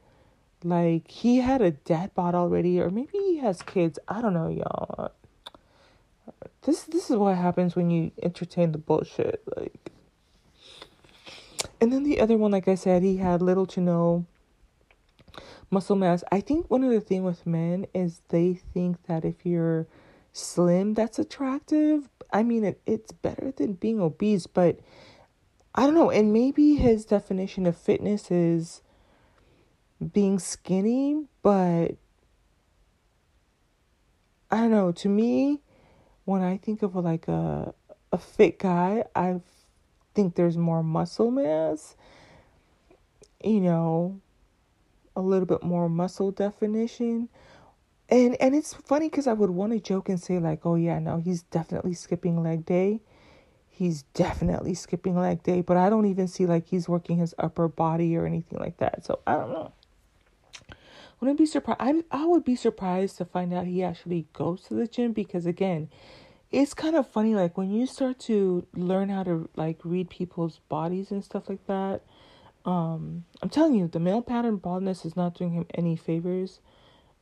[0.63, 4.00] like he had a dad bod already or maybe he has kids.
[4.08, 5.12] I don't know, y'all.
[6.63, 9.91] This this is what happens when you entertain the bullshit like
[11.82, 14.25] and then the other one like I said, he had little to no
[15.69, 16.23] muscle mass.
[16.32, 19.88] I think one of the thing with men is they think that if you're
[20.36, 22.10] slim that's attractive.
[22.32, 24.80] I mean, it, it's better than being obese, but
[25.73, 26.10] I don't know.
[26.10, 28.82] And maybe his definition of fitness is
[30.12, 31.95] being skinny, but
[34.51, 34.91] I don't know.
[34.91, 35.62] To me,
[36.25, 37.73] when I think of like a
[38.12, 39.41] a fit guy, I
[40.15, 41.95] think there's more muscle mass.
[43.43, 44.21] You know,
[45.15, 47.30] a little bit more muscle definition.
[48.10, 50.99] And and it's funny because I would want to joke and say like, oh yeah,
[50.99, 53.01] no, he's definitely skipping leg day.
[53.69, 57.67] He's definitely skipping leg day, but I don't even see like he's working his upper
[57.67, 59.06] body or anything like that.
[59.06, 59.73] So I don't know.
[61.19, 61.82] Wouldn't be surprised.
[61.82, 65.45] I I would be surprised to find out he actually goes to the gym because
[65.45, 65.89] again,
[66.56, 70.60] it's kind of funny like when you start to learn how to like read people's
[70.70, 72.02] bodies and stuff like that.
[72.63, 76.62] Um, I'm telling you, the male pattern baldness is not doing him any favors.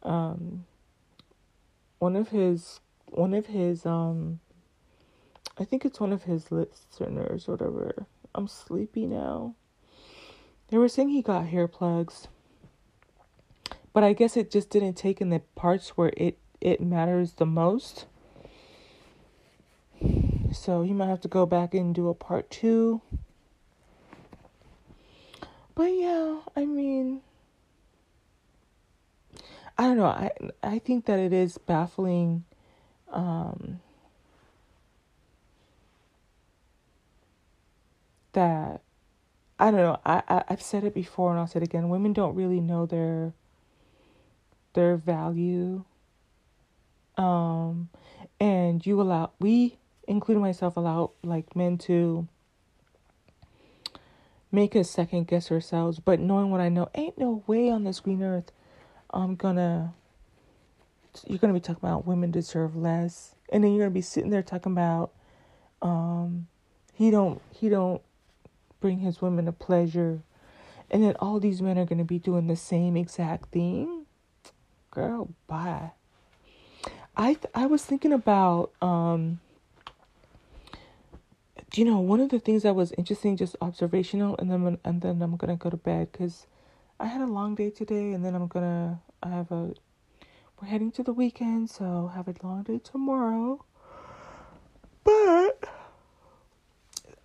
[0.04, 0.66] Um,
[1.98, 4.40] one of his one of his um
[5.58, 8.06] I think it's one of his listeners or whatever.
[8.36, 9.56] I'm sleepy now.
[10.70, 12.28] They were saying he got hair plugs.
[13.94, 17.48] But I guess it just didn't take in the parts where it it matters the
[17.48, 18.06] most.
[20.54, 23.02] So you might have to go back and do a part two.
[25.76, 27.22] But yeah, I mean,
[29.78, 30.06] I don't know.
[30.06, 32.46] I I think that it is baffling.
[33.12, 33.80] Um,
[38.34, 38.82] that
[39.60, 40.00] I don't know.
[40.06, 41.90] I, I I've said it before and I'll say it again.
[41.90, 43.34] Women don't really know their
[44.74, 45.86] their value.
[47.18, 47.90] Um,
[48.40, 52.28] and you allow we, including myself, allow like men to
[54.52, 56.00] make us second guess ourselves.
[56.00, 58.52] But knowing what I know, ain't no way on this green earth
[59.14, 59.94] I'm gonna.
[61.28, 64.42] You're gonna be talking about women deserve less, and then you're gonna be sitting there
[64.42, 65.12] talking about,
[65.84, 66.48] um,
[66.94, 68.02] he don't he don't
[68.80, 70.24] bring his women a pleasure,
[70.90, 74.08] and then all these men are gonna be doing the same exact thing.
[74.90, 75.92] Girl, bye.
[77.16, 79.40] I th- I was thinking about um.
[81.76, 85.22] You know, one of the things that was interesting, just observational, and then and then
[85.24, 86.46] I'm gonna go to bed because
[87.00, 89.02] I had a long day today, and then I'm gonna.
[89.24, 89.74] I have a.
[90.62, 93.66] We're heading to the weekend, so have a long day tomorrow.
[95.04, 95.68] But.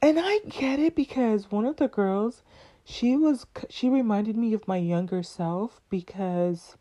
[0.00, 2.42] And I get it because one of the girls,
[2.84, 3.46] she was.
[3.68, 6.76] She reminded me of my younger self because.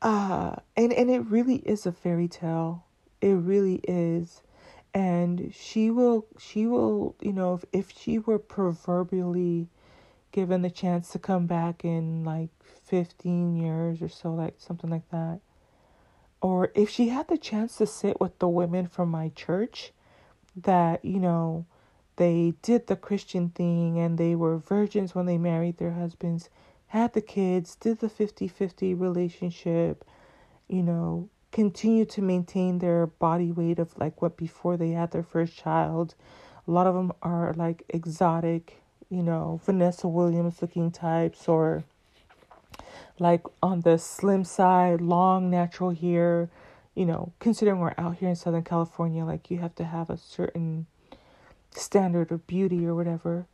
[0.00, 2.84] Uh, and, and it really is a fairy tale.
[3.20, 4.42] It really is
[4.92, 9.68] and she will she will you know if, if she were proverbially
[10.32, 12.50] given the chance to come back in like
[12.84, 15.40] 15 years or so, like something like that.
[16.40, 19.92] Or if she had the chance to sit with the women from my church
[20.56, 21.66] that, you know,
[22.16, 26.48] they did the Christian thing and they were virgins when they married their husbands,
[26.88, 30.04] had the kids, did the 50 50 relationship,
[30.68, 35.22] you know, continue to maintain their body weight of like what before they had their
[35.22, 36.14] first child.
[36.66, 41.82] A lot of them are like exotic you know, Vanessa Williams looking types or
[43.18, 46.48] like on the slim side, long natural hair,
[46.94, 50.16] you know, considering we're out here in Southern California, like you have to have a
[50.16, 50.86] certain
[51.72, 53.46] standard of beauty or whatever.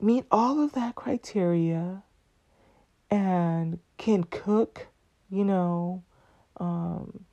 [0.00, 2.02] Meet all of that criteria
[3.10, 4.88] and can cook,
[5.30, 6.02] you know,
[6.58, 7.24] um,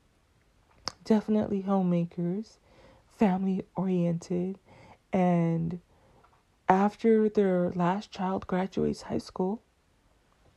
[1.04, 2.58] definitely homemakers,
[3.18, 4.58] family oriented,
[5.14, 5.80] and
[6.70, 9.62] after their last child graduates high school,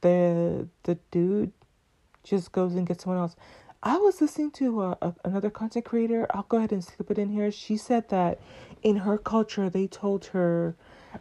[0.00, 1.52] the the dude
[2.22, 3.36] just goes and gets someone else.
[3.82, 6.26] I was listening to a, a, another content creator.
[6.30, 7.50] I'll go ahead and slip it in here.
[7.50, 8.40] She said that
[8.82, 10.74] in her culture, they told her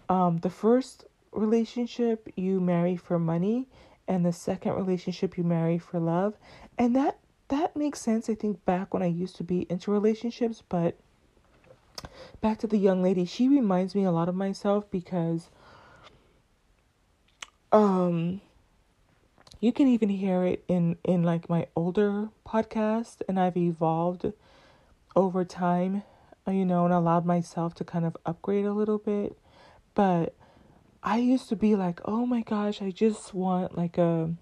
[0.07, 3.67] um, the first relationship you marry for money,
[4.07, 6.35] and the second relationship you marry for love,
[6.77, 7.17] and that
[7.53, 8.29] that makes sense.
[8.29, 10.97] I think back when I used to be into relationships, but
[12.41, 15.49] back to the young lady, she reminds me a lot of myself because
[17.71, 18.41] um
[19.59, 24.25] you can even hear it in in like my older podcast and I've evolved
[25.15, 26.01] over time,
[26.47, 29.37] you know, and allowed myself to kind of upgrade a little bit.
[29.93, 30.33] But
[31.03, 34.33] I used to be like, "Oh my gosh, I just want like a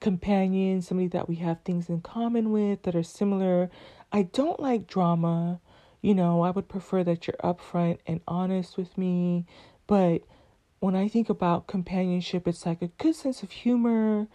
[0.00, 3.70] companion, somebody that we have things in common with that are similar.
[4.12, 5.60] I don't like drama
[6.04, 9.46] you know, I would prefer that you're upfront and honest with me.
[9.86, 10.20] But
[10.78, 14.26] when I think about companionship, it's like a good sense of humor,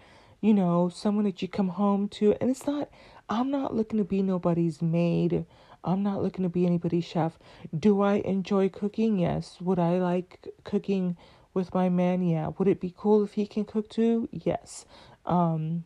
[0.42, 2.34] you know, someone that you come home to.
[2.42, 2.90] And it's not,
[3.30, 5.46] I'm not looking to be nobody's maid.
[5.84, 7.38] I'm not looking to be anybody's chef.
[7.78, 9.20] Do I enjoy cooking?
[9.20, 9.58] Yes.
[9.62, 11.18] Would I like cooking
[11.54, 12.24] with my man?
[12.24, 12.50] Yeah.
[12.58, 14.28] Would it be cool if he can cook too?
[14.32, 14.88] Yes.
[15.26, 15.86] Um,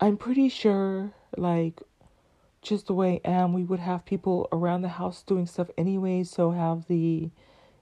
[0.00, 1.82] I'm pretty sure, like,
[2.62, 6.24] just the way I am, we would have people around the house doing stuff anyway.
[6.24, 7.30] So have the,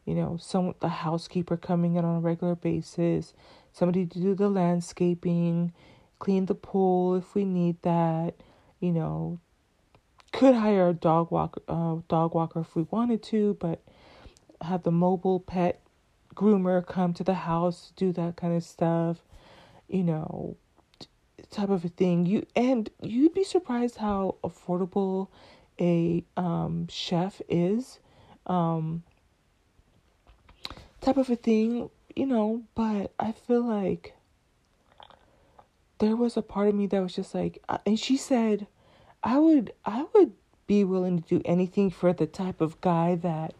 [0.05, 3.35] you know, some the housekeeper coming in on a regular basis,
[3.73, 5.73] somebody to do the landscaping,
[6.19, 8.35] clean the pool if we need that,
[8.81, 9.39] you know,
[10.33, 13.83] could hire a dog walker, uh, dog walker if we wanted to, but
[14.63, 15.81] have the mobile pet
[16.35, 19.19] groomer come to the house do that kind of stuff,
[19.89, 20.57] you know,
[21.51, 22.27] type of a thing.
[22.27, 25.29] You and you'd be surprised how affordable
[25.81, 27.99] a um, chef is.
[28.47, 29.03] Um,
[31.01, 34.15] type of a thing, you know, but I feel like
[35.99, 38.67] there was a part of me that was just like uh, and she said
[39.23, 40.33] I would I would
[40.67, 43.55] be willing to do anything for the type of guy that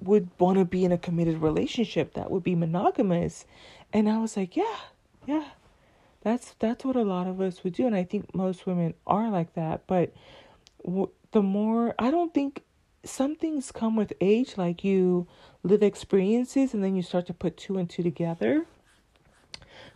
[0.00, 3.46] would want to be in a committed relationship that would be monogamous.
[3.92, 4.76] And I was like, yeah,
[5.28, 5.44] yeah,
[6.22, 9.30] That's that's what a lot of us would do, and I think most women are
[9.30, 9.86] like that.
[9.86, 10.12] But
[10.84, 12.64] w- the more I don't think
[13.04, 15.26] some things come with age, like you
[15.62, 18.66] live experiences and then you start to put two and two together.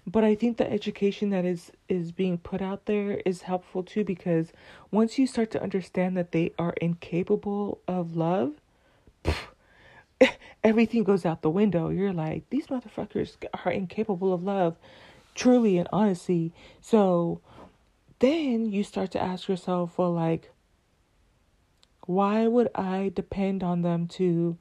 [0.06, 4.04] But I think the education that is is being put out there is helpful too
[4.04, 4.52] because
[4.90, 8.54] once you start to understand that they are incapable of love,
[9.24, 9.48] pff,
[10.64, 11.88] everything goes out the window.
[11.90, 14.76] You're like, these motherfuckers are incapable of love,
[15.34, 16.52] truly and honestly.
[16.80, 17.40] So
[18.18, 20.50] then you start to ask yourself, well, like,
[22.06, 24.58] why would I depend on them to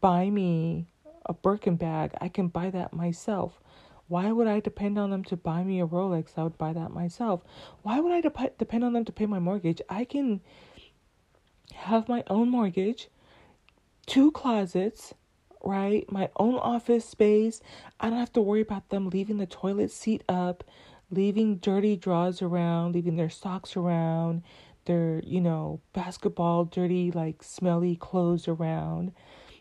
[0.00, 0.88] buy me
[1.26, 2.12] a Birkin bag?
[2.20, 3.60] I can buy that myself.
[4.06, 6.32] Why would I depend on them to buy me a Rolex?
[6.36, 7.42] I would buy that myself.
[7.82, 9.80] Why would I de- depend on them to pay my mortgage?
[9.88, 10.40] I can
[11.74, 13.08] have my own mortgage,
[14.06, 15.14] two closets,
[15.64, 16.10] right?
[16.10, 17.60] My own office space.
[18.00, 20.64] I don't have to worry about them leaving the toilet seat up,
[21.10, 24.42] leaving dirty drawers around, leaving their socks around,
[24.84, 29.12] their, you know, basketball, dirty, like smelly clothes around,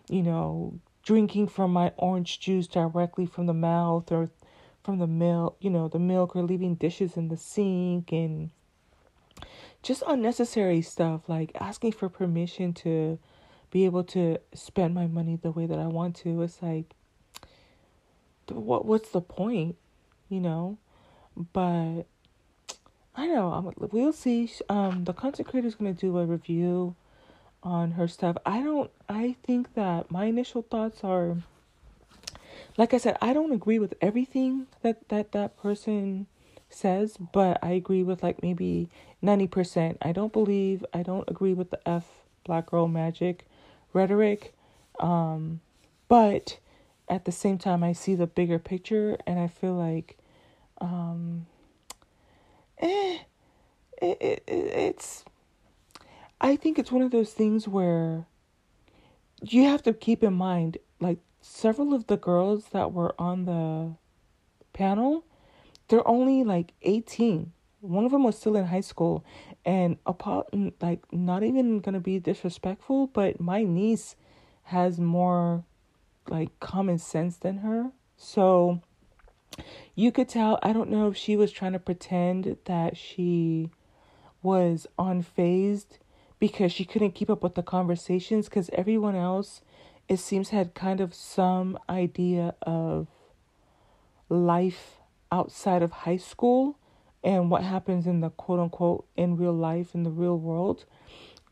[0.10, 4.30] you know, drinking from my orange juice directly from the mouth or
[4.84, 8.49] from the milk, you know, the milk or leaving dishes in the sink and
[9.82, 13.20] just unnecessary stuff like asking for permission to
[13.74, 16.43] be able to spend my money the way that I want to.
[16.43, 16.93] It's like
[18.47, 19.78] what what's the point,
[20.30, 20.78] you know?
[21.36, 22.03] But
[23.15, 23.51] I know.
[23.51, 24.51] I'm, we'll see.
[24.69, 26.95] Um, the content creator is gonna do a review
[27.63, 28.38] on her stuff.
[28.45, 28.91] I don't.
[29.09, 31.38] I think that my initial thoughts are,
[32.78, 36.28] like I said, I don't agree with everything that that that person
[36.69, 38.88] says, but I agree with like maybe
[39.19, 39.97] ninety percent.
[39.99, 40.86] I don't believe.
[40.93, 42.05] I don't agree with the F
[42.43, 43.47] Black Girl Magic
[43.94, 44.54] rhetoric,
[45.00, 45.62] um,
[46.08, 46.60] but
[47.08, 50.18] at the same time, I see the bigger picture, and I feel like.
[50.80, 51.46] Um,
[52.80, 53.20] eh,
[54.02, 55.24] it, it, it's,
[56.41, 58.26] I think it's one of those things where
[59.41, 63.96] you have to keep in mind, like, several of the girls that were on the
[64.74, 65.26] panel,
[65.88, 67.52] they're only like 18.
[67.84, 69.25] One of them was still in high school,
[69.65, 70.47] and apart,
[70.81, 74.15] like, not even gonna be disrespectful, but my niece
[74.63, 75.65] has more
[76.29, 77.91] like common sense than her.
[78.15, 78.79] So
[79.95, 83.69] you could tell, I don't know if she was trying to pretend that she
[84.41, 85.97] was unfazed
[86.39, 89.59] because she couldn't keep up with the conversations because everyone else,
[90.07, 93.09] it seems, had kind of some idea of
[94.29, 94.99] life
[95.34, 96.77] outside of high school
[97.24, 100.86] and what happens in the quote unquote in real life in the real world.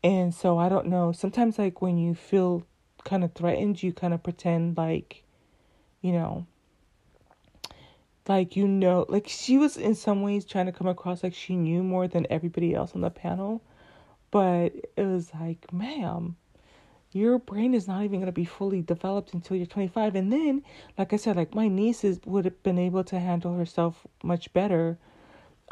[0.04, 1.12] And so I don't know.
[1.12, 2.64] Sometimes, like when you feel
[3.04, 5.22] kind of threatened, you kind of pretend like,
[6.00, 6.46] you know,
[8.28, 11.56] like you know like she was in some ways trying to come across like she
[11.56, 13.62] knew more than everybody else on the panel
[14.30, 16.36] but it was like ma'am
[17.10, 20.62] your brain is not even going to be fully developed until you're 25 and then
[20.96, 24.52] like i said like my niece is, would have been able to handle herself much
[24.52, 24.98] better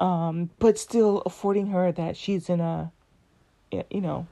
[0.00, 2.90] um but still affording her that she's in a
[3.70, 4.26] you know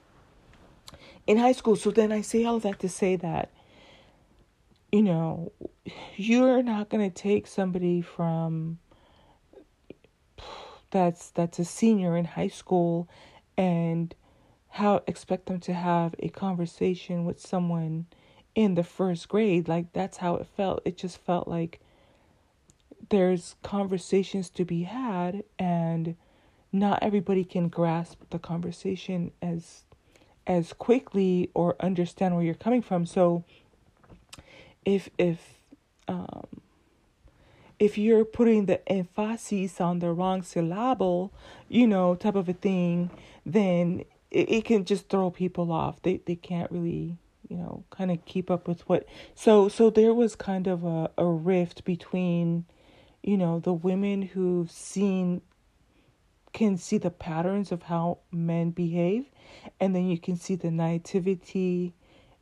[1.26, 1.76] in high school.
[1.76, 3.50] So then i say all that to say that
[4.92, 5.52] you know,
[6.16, 8.78] you're not going to take somebody from
[10.90, 13.08] that's that's a senior in high school
[13.56, 14.14] and
[14.70, 18.06] how expect them to have a conversation with someone
[18.54, 19.68] in the first grade.
[19.68, 20.80] Like that's how it felt.
[20.84, 21.80] It just felt like
[23.10, 26.16] there's conversations to be had and
[26.72, 29.84] not everybody can grasp the conversation as
[30.46, 33.44] as quickly or understand where you're coming from so
[34.84, 35.54] if if
[36.08, 36.46] um
[37.78, 41.32] if you're putting the emphasis on the wrong syllable,
[41.68, 43.10] you know, type of a thing,
[43.46, 46.02] then it, it can just throw people off.
[46.02, 49.06] They they can't really, you know, kind of keep up with what.
[49.34, 52.64] So so there was kind of a, a rift between,
[53.22, 55.42] you know, the women who've seen
[56.52, 59.26] can see the patterns of how men behave,
[59.80, 61.94] and then you can see the naivety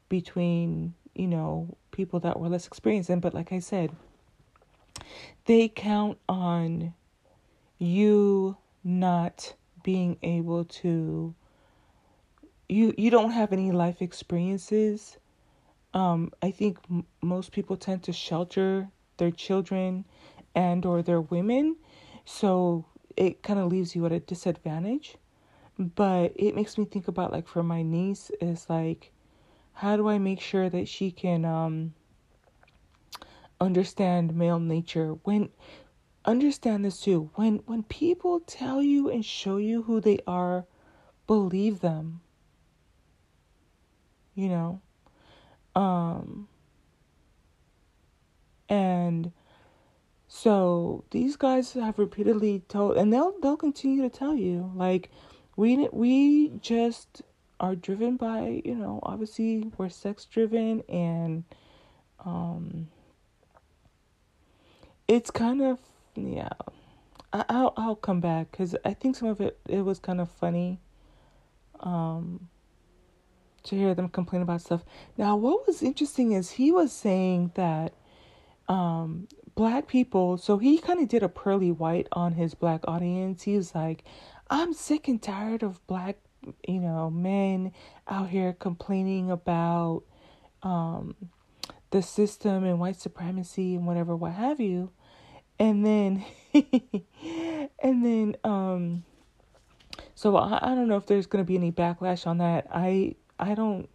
[0.08, 3.20] between, you know, people that were less experienced in.
[3.20, 3.90] But like I said,
[5.46, 6.94] they count on
[7.78, 11.34] you not being able to
[12.68, 15.18] you you don't have any life experiences
[15.94, 20.04] um i think m- most people tend to shelter their children
[20.56, 21.76] and or they're women
[22.24, 22.84] so
[23.16, 25.16] it kind of leaves you at a disadvantage
[25.78, 29.12] but it makes me think about like for my niece is like
[29.74, 31.92] how do I make sure that she can um,
[33.60, 35.50] understand male nature when
[36.26, 37.30] understand this too.
[37.34, 40.66] When when people tell you and show you who they are,
[41.26, 42.20] believe them.
[44.34, 44.80] You know?
[45.74, 46.48] Um
[48.68, 49.32] and
[50.36, 55.10] so these guys have repeatedly told and they'll they'll continue to tell you like
[55.56, 57.22] we we just
[57.58, 61.44] are driven by, you know, obviously we're sex driven and
[62.22, 62.88] um
[65.08, 65.78] it's kind of
[66.14, 66.50] yeah.
[67.32, 70.30] I, I'll I'll come back because I think some of it it was kind of
[70.30, 70.80] funny.
[71.80, 72.48] Um,
[73.64, 74.84] to hear them complain about stuff.
[75.16, 77.94] Now, what was interesting is he was saying that
[78.68, 80.38] um black people.
[80.38, 83.42] So he kind of did a pearly white on his black audience.
[83.42, 84.04] He was like,
[84.48, 86.18] "I'm sick and tired of black,
[86.68, 87.72] you know, men
[88.06, 90.04] out here complaining about
[90.62, 91.16] um
[91.90, 94.92] the system and white supremacy and whatever, what have you."
[95.58, 96.24] and then
[97.82, 99.04] and then um
[100.14, 103.14] so I, I don't know if there's going to be any backlash on that i
[103.38, 103.88] i don't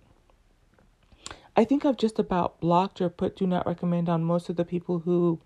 [1.55, 4.65] i think i've just about blocked or put do not recommend on most of the
[4.65, 5.39] people who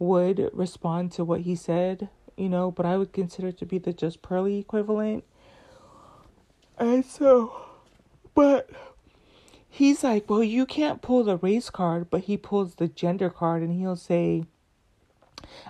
[0.00, 3.92] would respond to what he said you know but i would consider to be the
[3.92, 5.22] just pearly equivalent
[6.78, 7.64] and so
[8.34, 8.68] but
[9.68, 13.62] he's like well you can't pull the race card but he pulls the gender card
[13.62, 14.42] and he'll say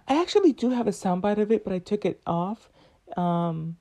[0.09, 2.69] I actually do have a soundbite of it, but I took it off.
[3.17, 3.77] Um,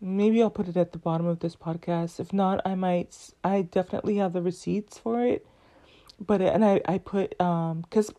[0.00, 2.20] maybe I'll put it at the bottom of this podcast.
[2.20, 3.16] If not, I might.
[3.44, 5.46] I definitely have the receipts for it.
[6.18, 8.12] But and I I put um because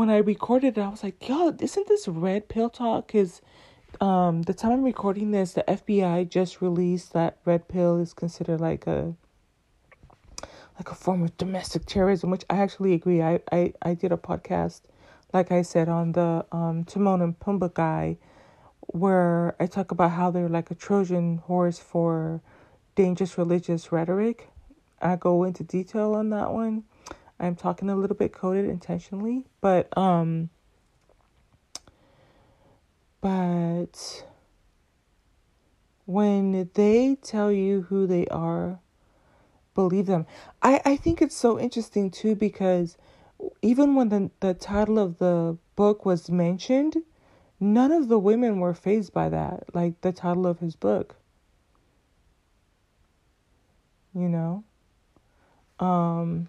[0.00, 3.08] when I recorded it, I was like, yo, isn't this red pill talk?
[3.08, 3.42] Because
[4.00, 8.62] um the time I'm recording this, the FBI just released that red pill is considered
[8.62, 9.14] like a
[10.78, 13.20] like a form of domestic terrorism, which I actually agree.
[13.20, 14.80] I I I did a podcast
[15.34, 18.16] like I said on the um, Timon and Pumbaa guy,
[19.02, 22.40] where I talk about how they're like a Trojan horse for
[22.94, 24.48] dangerous religious rhetoric.
[25.02, 26.84] I go into detail on that one.
[27.40, 30.50] I'm talking a little bit coded intentionally, but um
[33.20, 34.24] but
[36.04, 38.80] when they tell you who they are,
[39.74, 40.26] believe them.
[40.62, 42.96] I I think it's so interesting too because
[43.62, 46.96] even when the, the title of the book was mentioned,
[47.58, 51.16] none of the women were fazed by that, like the title of his book.
[54.14, 54.64] You know?
[55.78, 56.48] Um,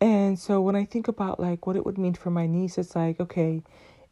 [0.00, 2.94] and so when I think about like what it would mean for my niece, it's
[2.94, 3.62] like, okay,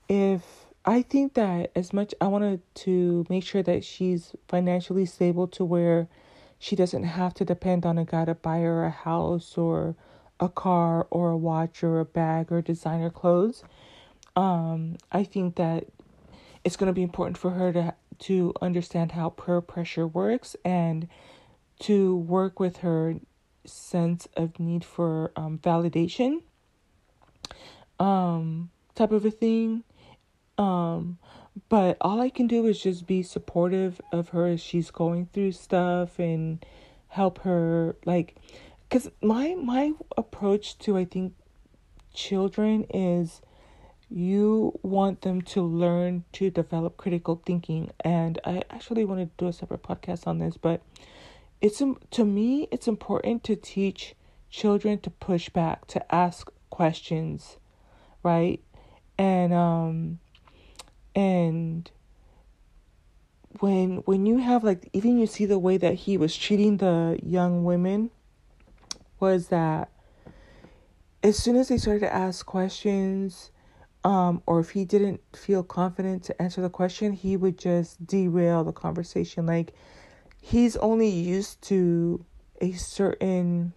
[0.09, 5.47] if I think that as much I wanted to make sure that she's financially stable
[5.49, 6.09] to where
[6.59, 9.97] she doesn't have to depend on a guy to buy her a house or
[10.41, 13.63] a car or a watch or a bag or designer clothes.
[14.37, 15.87] Um, I think that
[16.65, 21.09] it's going to be important for her to to understand how peer pressure works and
[21.81, 23.17] to work with her
[23.65, 26.43] sense of need for um, validation
[27.99, 29.85] um, type of a thing.
[30.59, 31.19] Um,
[31.69, 35.53] but all I can do is just be supportive of her as she's going through
[35.53, 36.65] stuff and
[37.09, 38.37] help her like
[38.91, 41.35] cuz my my approach to I think
[42.13, 43.41] children is
[44.11, 47.91] you want them to learn to develop critical thinking.
[48.01, 50.83] And I actually want to do a separate podcast on this but
[51.65, 54.15] it's to me it's important to teach
[54.51, 57.57] children to push back to ask questions
[58.25, 58.61] right?
[59.17, 60.19] And um
[61.15, 61.89] and
[63.61, 67.21] when when you have like even you see the way that he was treating the
[67.23, 68.11] young women
[69.21, 69.91] was that
[71.23, 73.53] as soon as they started to ask questions
[74.03, 78.63] um, or if he didn't feel confident to answer the question he would just derail
[78.63, 79.47] the conversation.
[79.47, 79.73] Like
[80.45, 82.23] he's only used to
[82.61, 83.73] a certain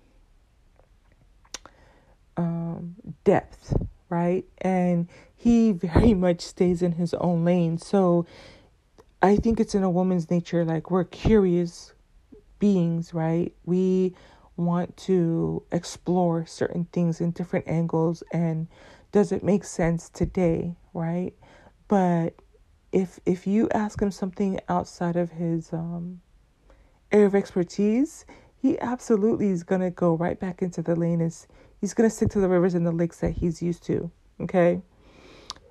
[2.36, 3.74] um, depth
[4.10, 7.78] right and he very much stays in his own lane.
[7.78, 8.26] So
[9.22, 11.94] I think it's in a woman's nature, like we're curious
[12.60, 13.54] beings, right?
[13.64, 14.14] We
[14.58, 18.68] want to explore certain things in different angles and
[19.14, 21.34] does it make sense today, right?
[21.88, 22.36] But
[22.92, 26.20] if if you ask him something outside of his um,
[27.12, 28.26] area of expertise,
[28.62, 31.20] he absolutely is gonna go right back into the lane.
[31.80, 34.12] He's gonna stick to the rivers and the lakes that he's used to.
[34.42, 34.82] Okay.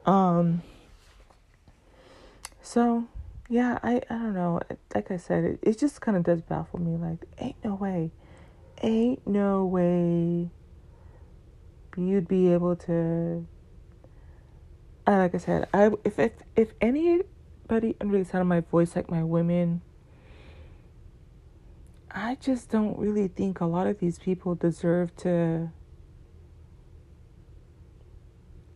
[0.04, 0.62] Um.
[2.62, 3.06] So,
[3.48, 4.60] yeah, I I don't know.
[4.94, 6.96] Like I said, it, it just kind of does baffle me.
[6.96, 8.10] Like, ain't no way,
[8.82, 10.50] ain't no way
[11.96, 13.46] you'd be able to
[15.06, 19.10] like I said, I if if if anybody under the sound of my voice, like
[19.10, 19.82] my women,
[22.18, 25.68] I just don't really think a lot of these people deserve to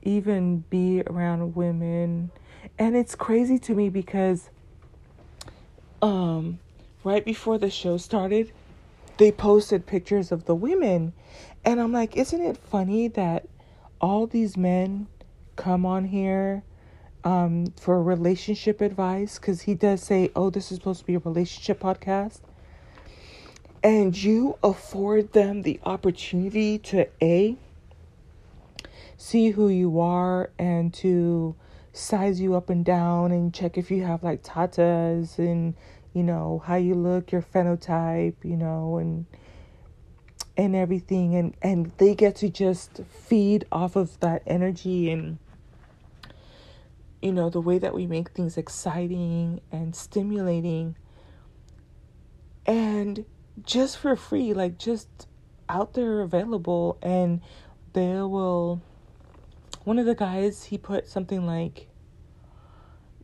[0.02, 2.32] even be around women.
[2.78, 4.50] And it's crazy to me because
[6.02, 6.58] um
[7.02, 8.52] right before the show started,
[9.16, 11.14] they posted pictures of the women.
[11.64, 13.48] And I'm like, isn't it funny that
[14.02, 15.06] all these men
[15.56, 16.62] come on here
[17.24, 19.38] um, for relationship advice?
[19.38, 22.40] Because he does say, oh, this is supposed to be a relationship podcast.
[23.82, 27.56] And you afford them the opportunity to A,
[29.16, 31.54] see who you are and to
[31.92, 35.74] size you up and down and check if you have like tatas and
[36.12, 39.26] you know how you look your phenotype you know and
[40.60, 41.34] and everything.
[41.34, 45.38] And and they get to just feed off of that energy and
[47.22, 50.96] you know the way that we make things exciting and stimulating.
[52.66, 53.24] And
[53.64, 55.08] just for free like just
[55.68, 56.98] out there available.
[57.02, 57.40] And
[57.92, 58.82] they will
[59.84, 61.88] one of the guys he put something like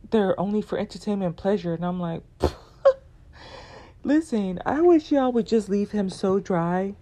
[0.09, 1.73] they're only for entertainment and pleasure.
[1.73, 2.23] And i'm like
[4.03, 6.95] listen i wish y'all would just leave him so dry.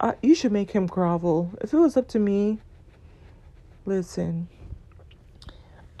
[0.00, 1.52] I, you should make him grovel.
[1.60, 2.58] If it was up to me
[3.86, 4.48] listen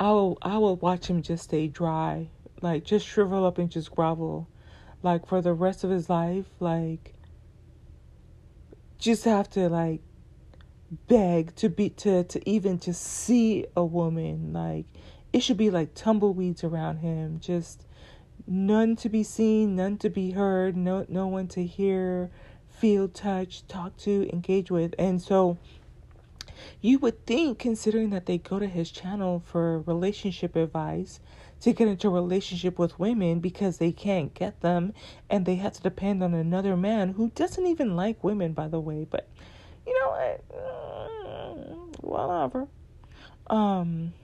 [0.00, 2.28] i will i will watch him just stay dry.
[2.62, 4.48] Like just shrivel up and just grovel
[5.04, 7.14] like for the rest of his life like
[8.98, 10.00] just have to like
[11.08, 14.86] beg to be to to even to see a woman like
[15.34, 17.40] it should be like tumbleweeds around him.
[17.40, 17.86] Just
[18.46, 22.30] none to be seen none to be heard no no one to hear
[22.68, 24.94] feel touch talk to engage with.
[24.96, 25.58] And so
[26.80, 31.18] you would think considering that they go to his channel for relationship advice
[31.64, 34.94] to get into a relationship with women because they can't get them
[35.28, 38.80] and they have to depend on another man who doesn't even like women by the
[38.80, 39.28] way but
[39.86, 40.44] you know what?
[40.56, 42.68] Uh, whatever.
[43.48, 44.14] Um,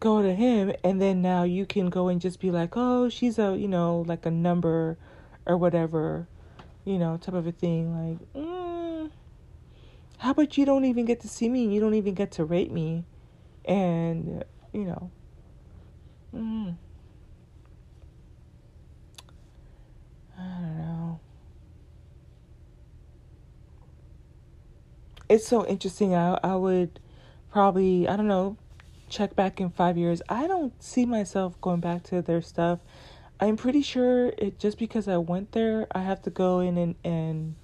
[0.00, 3.38] go to him, and then now you can go and just be like, oh, she's
[3.38, 4.98] a, you know, like a number
[5.46, 6.28] or whatever,
[6.84, 8.10] you know, type of a thing.
[8.10, 9.10] Like, mm,
[10.18, 11.64] how about you don't even get to see me?
[11.64, 13.04] And you don't even get to rate me,
[13.64, 15.10] and you know.
[16.34, 16.76] Mm,
[20.38, 21.20] I don't know.
[25.32, 26.14] it's so interesting.
[26.14, 27.00] I I would
[27.50, 28.56] probably I don't know
[29.08, 30.22] check back in five years.
[30.28, 32.80] I don't see myself going back to their stuff.
[33.40, 36.94] I'm pretty sure it just because I went there, I have to go in and
[37.04, 37.54] and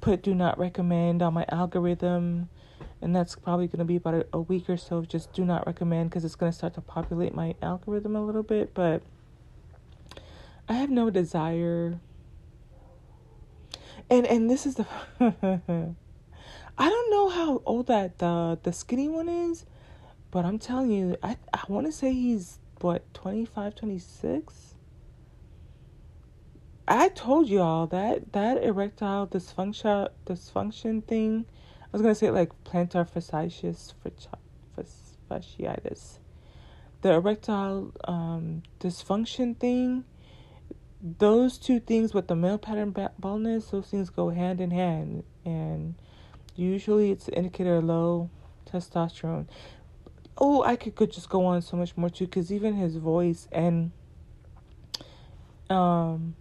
[0.00, 2.48] put do not recommend on my algorithm
[3.00, 5.66] and that's probably going to be about a, a, week or so just do not
[5.66, 9.02] recommend because it's going to start to populate my algorithm a little bit but
[10.68, 11.98] i have no desire
[14.10, 14.86] and and this is the
[16.80, 19.66] I don't know how old that the the skinny one is,
[20.30, 24.74] but I'm telling you, I I want to say he's what 25, 26.
[26.86, 31.46] I told y'all that that erectile dysfunction dysfunction thing.
[31.92, 33.94] I was gonna say like plantar fasciitis
[35.30, 36.18] fasciitis.
[37.00, 40.04] The erectile um, dysfunction thing.
[41.00, 45.94] Those two things with the male pattern baldness, those things go hand in hand, and
[46.58, 48.30] Usually it's an indicator of low
[48.66, 49.46] testosterone.
[50.36, 53.46] Oh, I could, could just go on so much more too, because even his voice
[53.52, 53.92] and
[55.70, 56.34] um,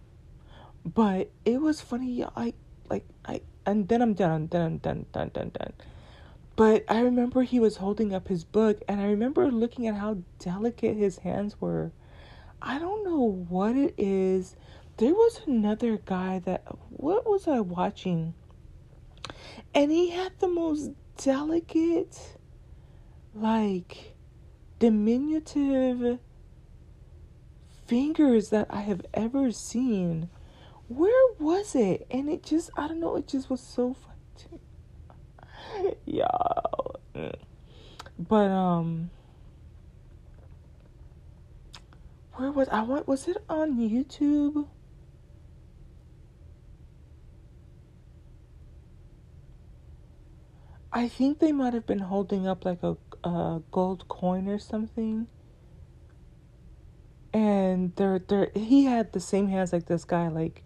[0.84, 2.26] but it was funny.
[2.36, 2.56] I
[2.90, 4.48] like I and then I'm done.
[4.48, 5.06] Then I'm done.
[5.12, 5.30] Done.
[5.34, 5.50] Done.
[5.50, 5.74] Done.
[6.56, 10.18] But I remember he was holding up his book, and I remember looking at how
[10.40, 11.92] delicate his hands were.
[12.60, 14.56] I don't know what it is.
[14.98, 16.64] There was another guy that.
[16.90, 18.34] What was I watching?
[19.76, 22.38] And he had the most delicate,
[23.36, 24.16] like,
[24.80, 26.20] diminutive
[27.86, 30.30] fingers that I have ever seen.
[30.88, 32.08] Where was it?
[32.10, 34.14] And it just, I don't know, it just was so fun
[36.06, 36.28] yeah.
[38.20, 39.10] But, um,
[42.34, 42.84] where was I?
[42.84, 44.68] What was it on YouTube?
[50.92, 55.28] I think they might have been holding up like a, a gold coin or something.
[57.34, 60.64] And they're they're he had the same hands like this guy, like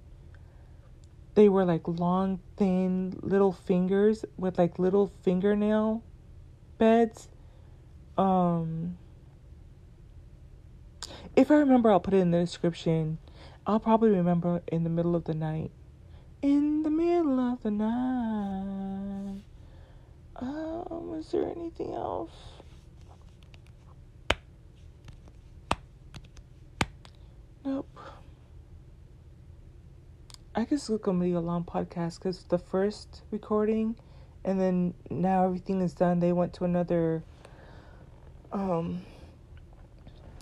[1.36, 6.04] they were like long, thin little fingers with like little fingernail
[6.78, 7.30] beds.
[8.18, 8.98] Um,
[11.36, 13.18] if I remember, I'll put it in the description.
[13.66, 15.72] I'll probably remember in the middle of the night.
[16.42, 19.42] In the middle of the night.
[20.36, 22.32] Um, is there anything else?
[27.64, 28.00] Nope.
[30.54, 33.96] I guess it's gonna be a long podcast because the first recording,
[34.44, 36.20] and then now everything is done.
[36.20, 37.24] They went to another,
[38.52, 39.02] um,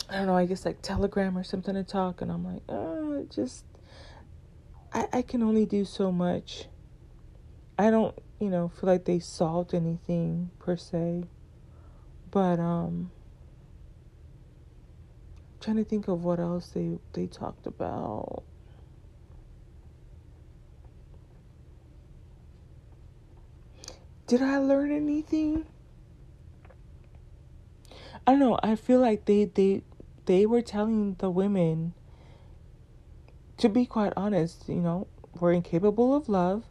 [0.10, 0.36] I don't know.
[0.36, 3.66] I guess like Telegram or something to talk, and I'm like, oh, just,
[4.92, 6.66] I I can only do so much.
[7.78, 11.26] I don't, you know, feel like they solved anything per se,
[12.32, 13.12] but um.
[15.52, 18.44] I'm trying to think of what else they they talked about.
[24.30, 25.66] Did I learn anything?
[28.28, 28.60] I don't know.
[28.62, 29.82] I feel like they they
[30.28, 31.96] they were telling the women
[33.58, 35.08] to be quite honest, you know,
[35.40, 36.64] we're incapable of love.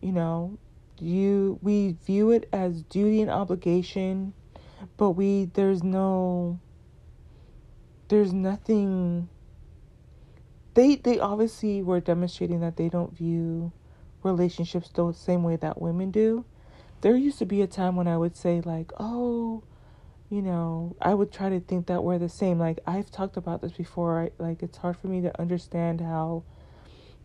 [0.00, 0.56] You know,
[0.98, 4.32] you we view it as duty and obligation,
[4.96, 6.60] but we there's no
[8.08, 9.28] there's nothing
[10.72, 13.70] they they obviously were demonstrating that they don't view
[14.22, 16.46] relationships the same way that women do
[17.00, 19.62] there used to be a time when I would say, like, oh,
[20.28, 22.58] you know, I would try to think that we're the same.
[22.58, 24.20] Like, I've talked about this before.
[24.20, 26.44] I, like, it's hard for me to understand how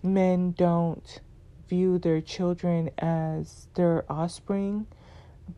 [0.02, 1.22] men don't
[1.68, 4.88] view their children as their offspring.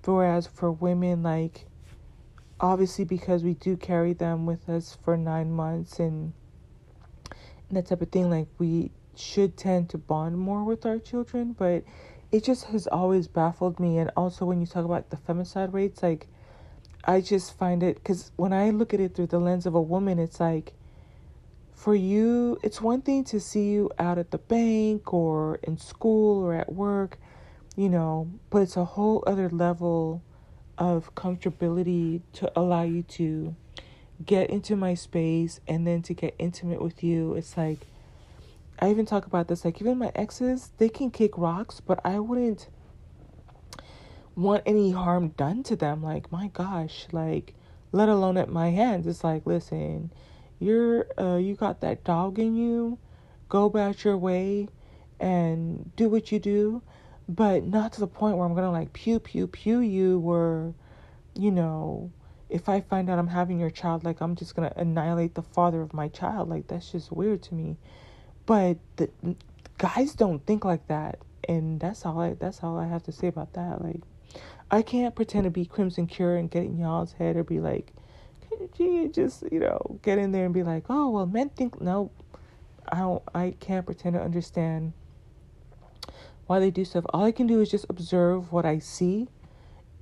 [0.03, 1.65] Whereas for women, like,
[2.59, 6.33] obviously, because we do carry them with us for nine months and,
[7.69, 11.53] and that type of thing, like, we should tend to bond more with our children.
[11.53, 11.83] But
[12.31, 13.97] it just has always baffled me.
[13.97, 16.27] And also, when you talk about the femicide rates, like,
[17.05, 19.81] I just find it because when I look at it through the lens of a
[19.81, 20.73] woman, it's like,
[21.73, 26.43] for you, it's one thing to see you out at the bank or in school
[26.43, 27.17] or at work,
[27.75, 30.21] you know, but it's a whole other level
[30.77, 33.55] of comfortability to allow you to
[34.25, 37.35] get into my space and then to get intimate with you.
[37.35, 37.87] It's like,
[38.79, 42.19] I even talk about this like even my exes, they can kick rocks, but I
[42.19, 42.67] wouldn't
[44.35, 46.03] want any harm done to them.
[46.03, 47.55] Like, my gosh, like
[47.91, 49.07] let alone at my hands.
[49.07, 50.11] It's like, listen,
[50.59, 52.99] you're uh you got that dog in you.
[53.49, 54.67] Go about your way
[55.19, 56.83] and do what you do,
[57.27, 60.73] but not to the point where I'm gonna like pew pew pew you where,
[61.33, 62.11] you know,
[62.49, 65.81] if I find out I'm having your child, like I'm just gonna annihilate the father
[65.81, 66.49] of my child.
[66.49, 67.77] Like that's just weird to me.
[68.47, 69.09] But the
[69.77, 73.27] guys don't think like that, and that's all I that's all I have to say
[73.27, 73.83] about that.
[73.83, 74.01] Like,
[74.71, 77.93] I can't pretend to be Crimson Cure and get in y'all's head or be like,
[78.75, 82.09] gee, just you know, get in there and be like, oh well, men think no.
[82.89, 83.23] I don't.
[83.35, 84.93] I can't pretend to understand
[86.45, 87.03] why they do stuff.
[87.09, 89.27] All I can do is just observe what I see,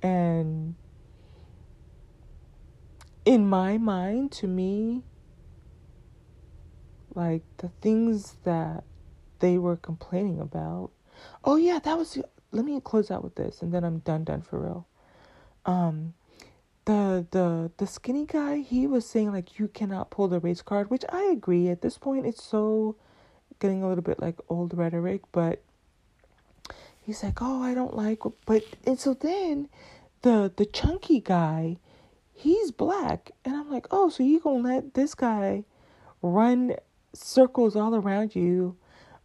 [0.02, 0.76] and
[3.24, 5.02] in my mind, to me,
[7.16, 8.84] like the things that
[9.40, 10.90] they were complaining about.
[11.44, 12.18] Oh yeah, that was
[12.52, 14.86] let me close out with this and then I'm done done for real.
[15.64, 16.14] Um
[16.84, 20.90] the the the skinny guy, he was saying like you cannot pull the race card,
[20.90, 21.68] which I agree.
[21.68, 22.96] At this point it's so
[23.60, 25.62] getting a little bit like old rhetoric, but
[27.00, 29.68] he's like, "Oh, I don't like but and so then
[30.22, 31.78] the the chunky guy,
[32.32, 35.64] he's black." And I'm like, "Oh, so you going to let this guy
[36.22, 36.76] run
[37.16, 38.76] circles all around you.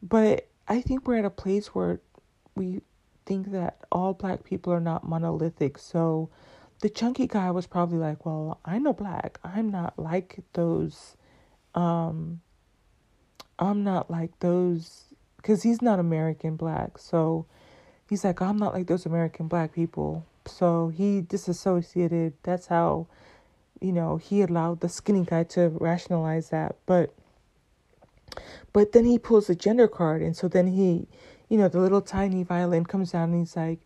[0.02, 2.00] But I think we're at a place where
[2.56, 2.82] we
[3.26, 5.78] think that all black people are not monolithic.
[5.78, 6.30] So
[6.82, 9.39] the chunky guy was probably like, Well, I'm know black.
[9.44, 11.16] I'm not like those
[11.76, 12.42] um
[13.60, 15.06] I'm not like those
[15.38, 16.98] because he's not American black.
[16.98, 17.46] So
[18.10, 20.26] he's like, I'm not like those American black people.
[20.46, 22.34] So he disassociated.
[22.44, 23.08] That's how,
[23.80, 26.76] you know, he allowed the skinny guy to rationalize that.
[26.86, 27.14] But
[28.73, 31.07] but then he pulls the gender card, and so then he,
[31.49, 33.79] you know, the little tiny violin comes down and he's like,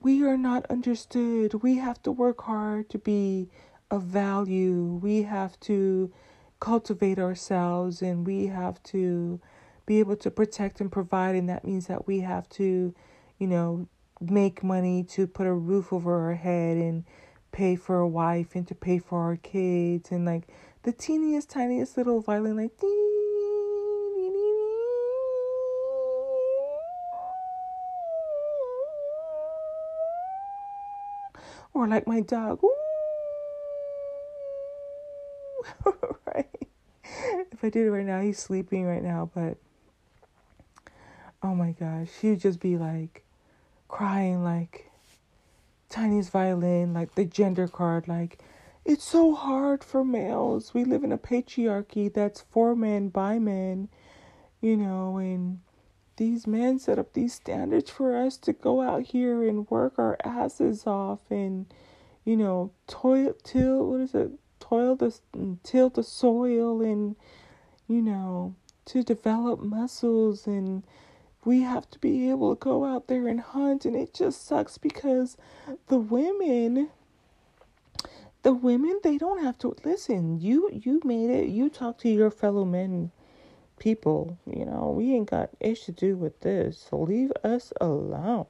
[0.00, 1.62] We are not understood.
[1.62, 3.48] We have to work hard to be
[3.90, 5.00] of value.
[5.02, 6.12] We have to
[6.60, 9.40] cultivate ourselves and we have to
[9.86, 11.34] be able to protect and provide.
[11.34, 12.94] And that means that we have to,
[13.38, 13.88] you know,
[14.20, 17.04] make money to put a roof over our head and
[17.52, 20.10] pay for a wife and to pay for our kids.
[20.10, 20.48] And like
[20.82, 23.53] the teeniest, tiniest little violin, like, ding
[31.74, 32.60] Or like my dog,
[36.26, 36.48] right?
[37.52, 39.58] If I did it right now, he's sleeping right now, but
[41.42, 43.24] oh my gosh, he would just be like
[43.88, 44.90] crying like
[45.92, 48.38] Chinese violin, like the gender card, like
[48.84, 50.74] it's so hard for males.
[50.74, 53.88] We live in a patriarchy that's for men by men,
[54.60, 55.60] you know, and
[56.16, 60.16] these men set up these standards for us to go out here and work our
[60.24, 61.66] asses off and,
[62.24, 64.32] you know, toil, till, what is it?
[64.60, 65.14] Toil the,
[65.62, 67.16] till the soil and,
[67.88, 68.54] you know,
[68.86, 70.84] to develop muscles and
[71.44, 74.78] we have to be able to go out there and hunt and it just sucks
[74.78, 75.36] because
[75.88, 76.88] the women
[78.42, 82.30] the women they don't have to listen you you made it you talk to your
[82.30, 83.10] fellow men
[83.78, 88.46] people you know we ain't got ish to do with this so leave us alone.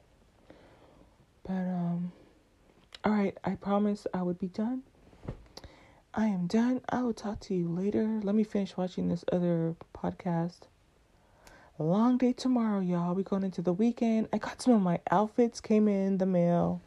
[1.44, 2.12] But um
[3.04, 4.82] all right i promise i would be done.
[6.16, 6.80] I am done.
[6.88, 8.20] I will talk to you later.
[8.22, 10.68] Let me finish watching this other podcast.
[11.76, 13.14] Long day tomorrow y'all.
[13.14, 14.28] We going into the weekend.
[14.32, 16.80] I got some of my outfits came in the mail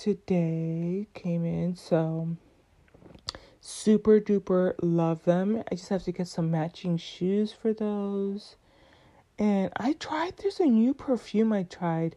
[0.00, 1.76] today came in.
[1.76, 2.36] So
[3.60, 5.62] super duper love them.
[5.70, 8.56] I just have to get some matching shoes for those.
[9.38, 12.16] And I tried there's a new perfume I tried.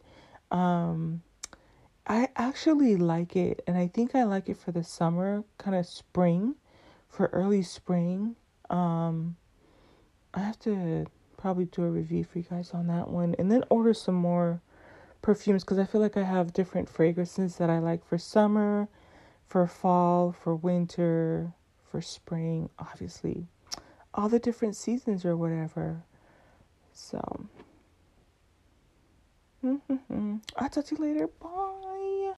[0.52, 1.22] Um
[2.06, 5.86] I actually like it and I think I like it for the summer, kind of
[5.86, 6.56] spring,
[7.10, 8.36] for early spring.
[8.70, 9.36] Um
[10.34, 11.06] I have to
[11.38, 14.62] probably do a review for you guys on that one and then order some more
[15.22, 18.88] perfumes because I feel like I have different fragrances that I like for summer,
[19.54, 21.54] for fall, for winter,
[21.92, 23.46] for spring, obviously.
[24.16, 26.06] All the different seasons or whatever.
[26.92, 27.46] So,
[29.64, 31.28] I'll talk to you later.
[31.40, 31.73] Bye.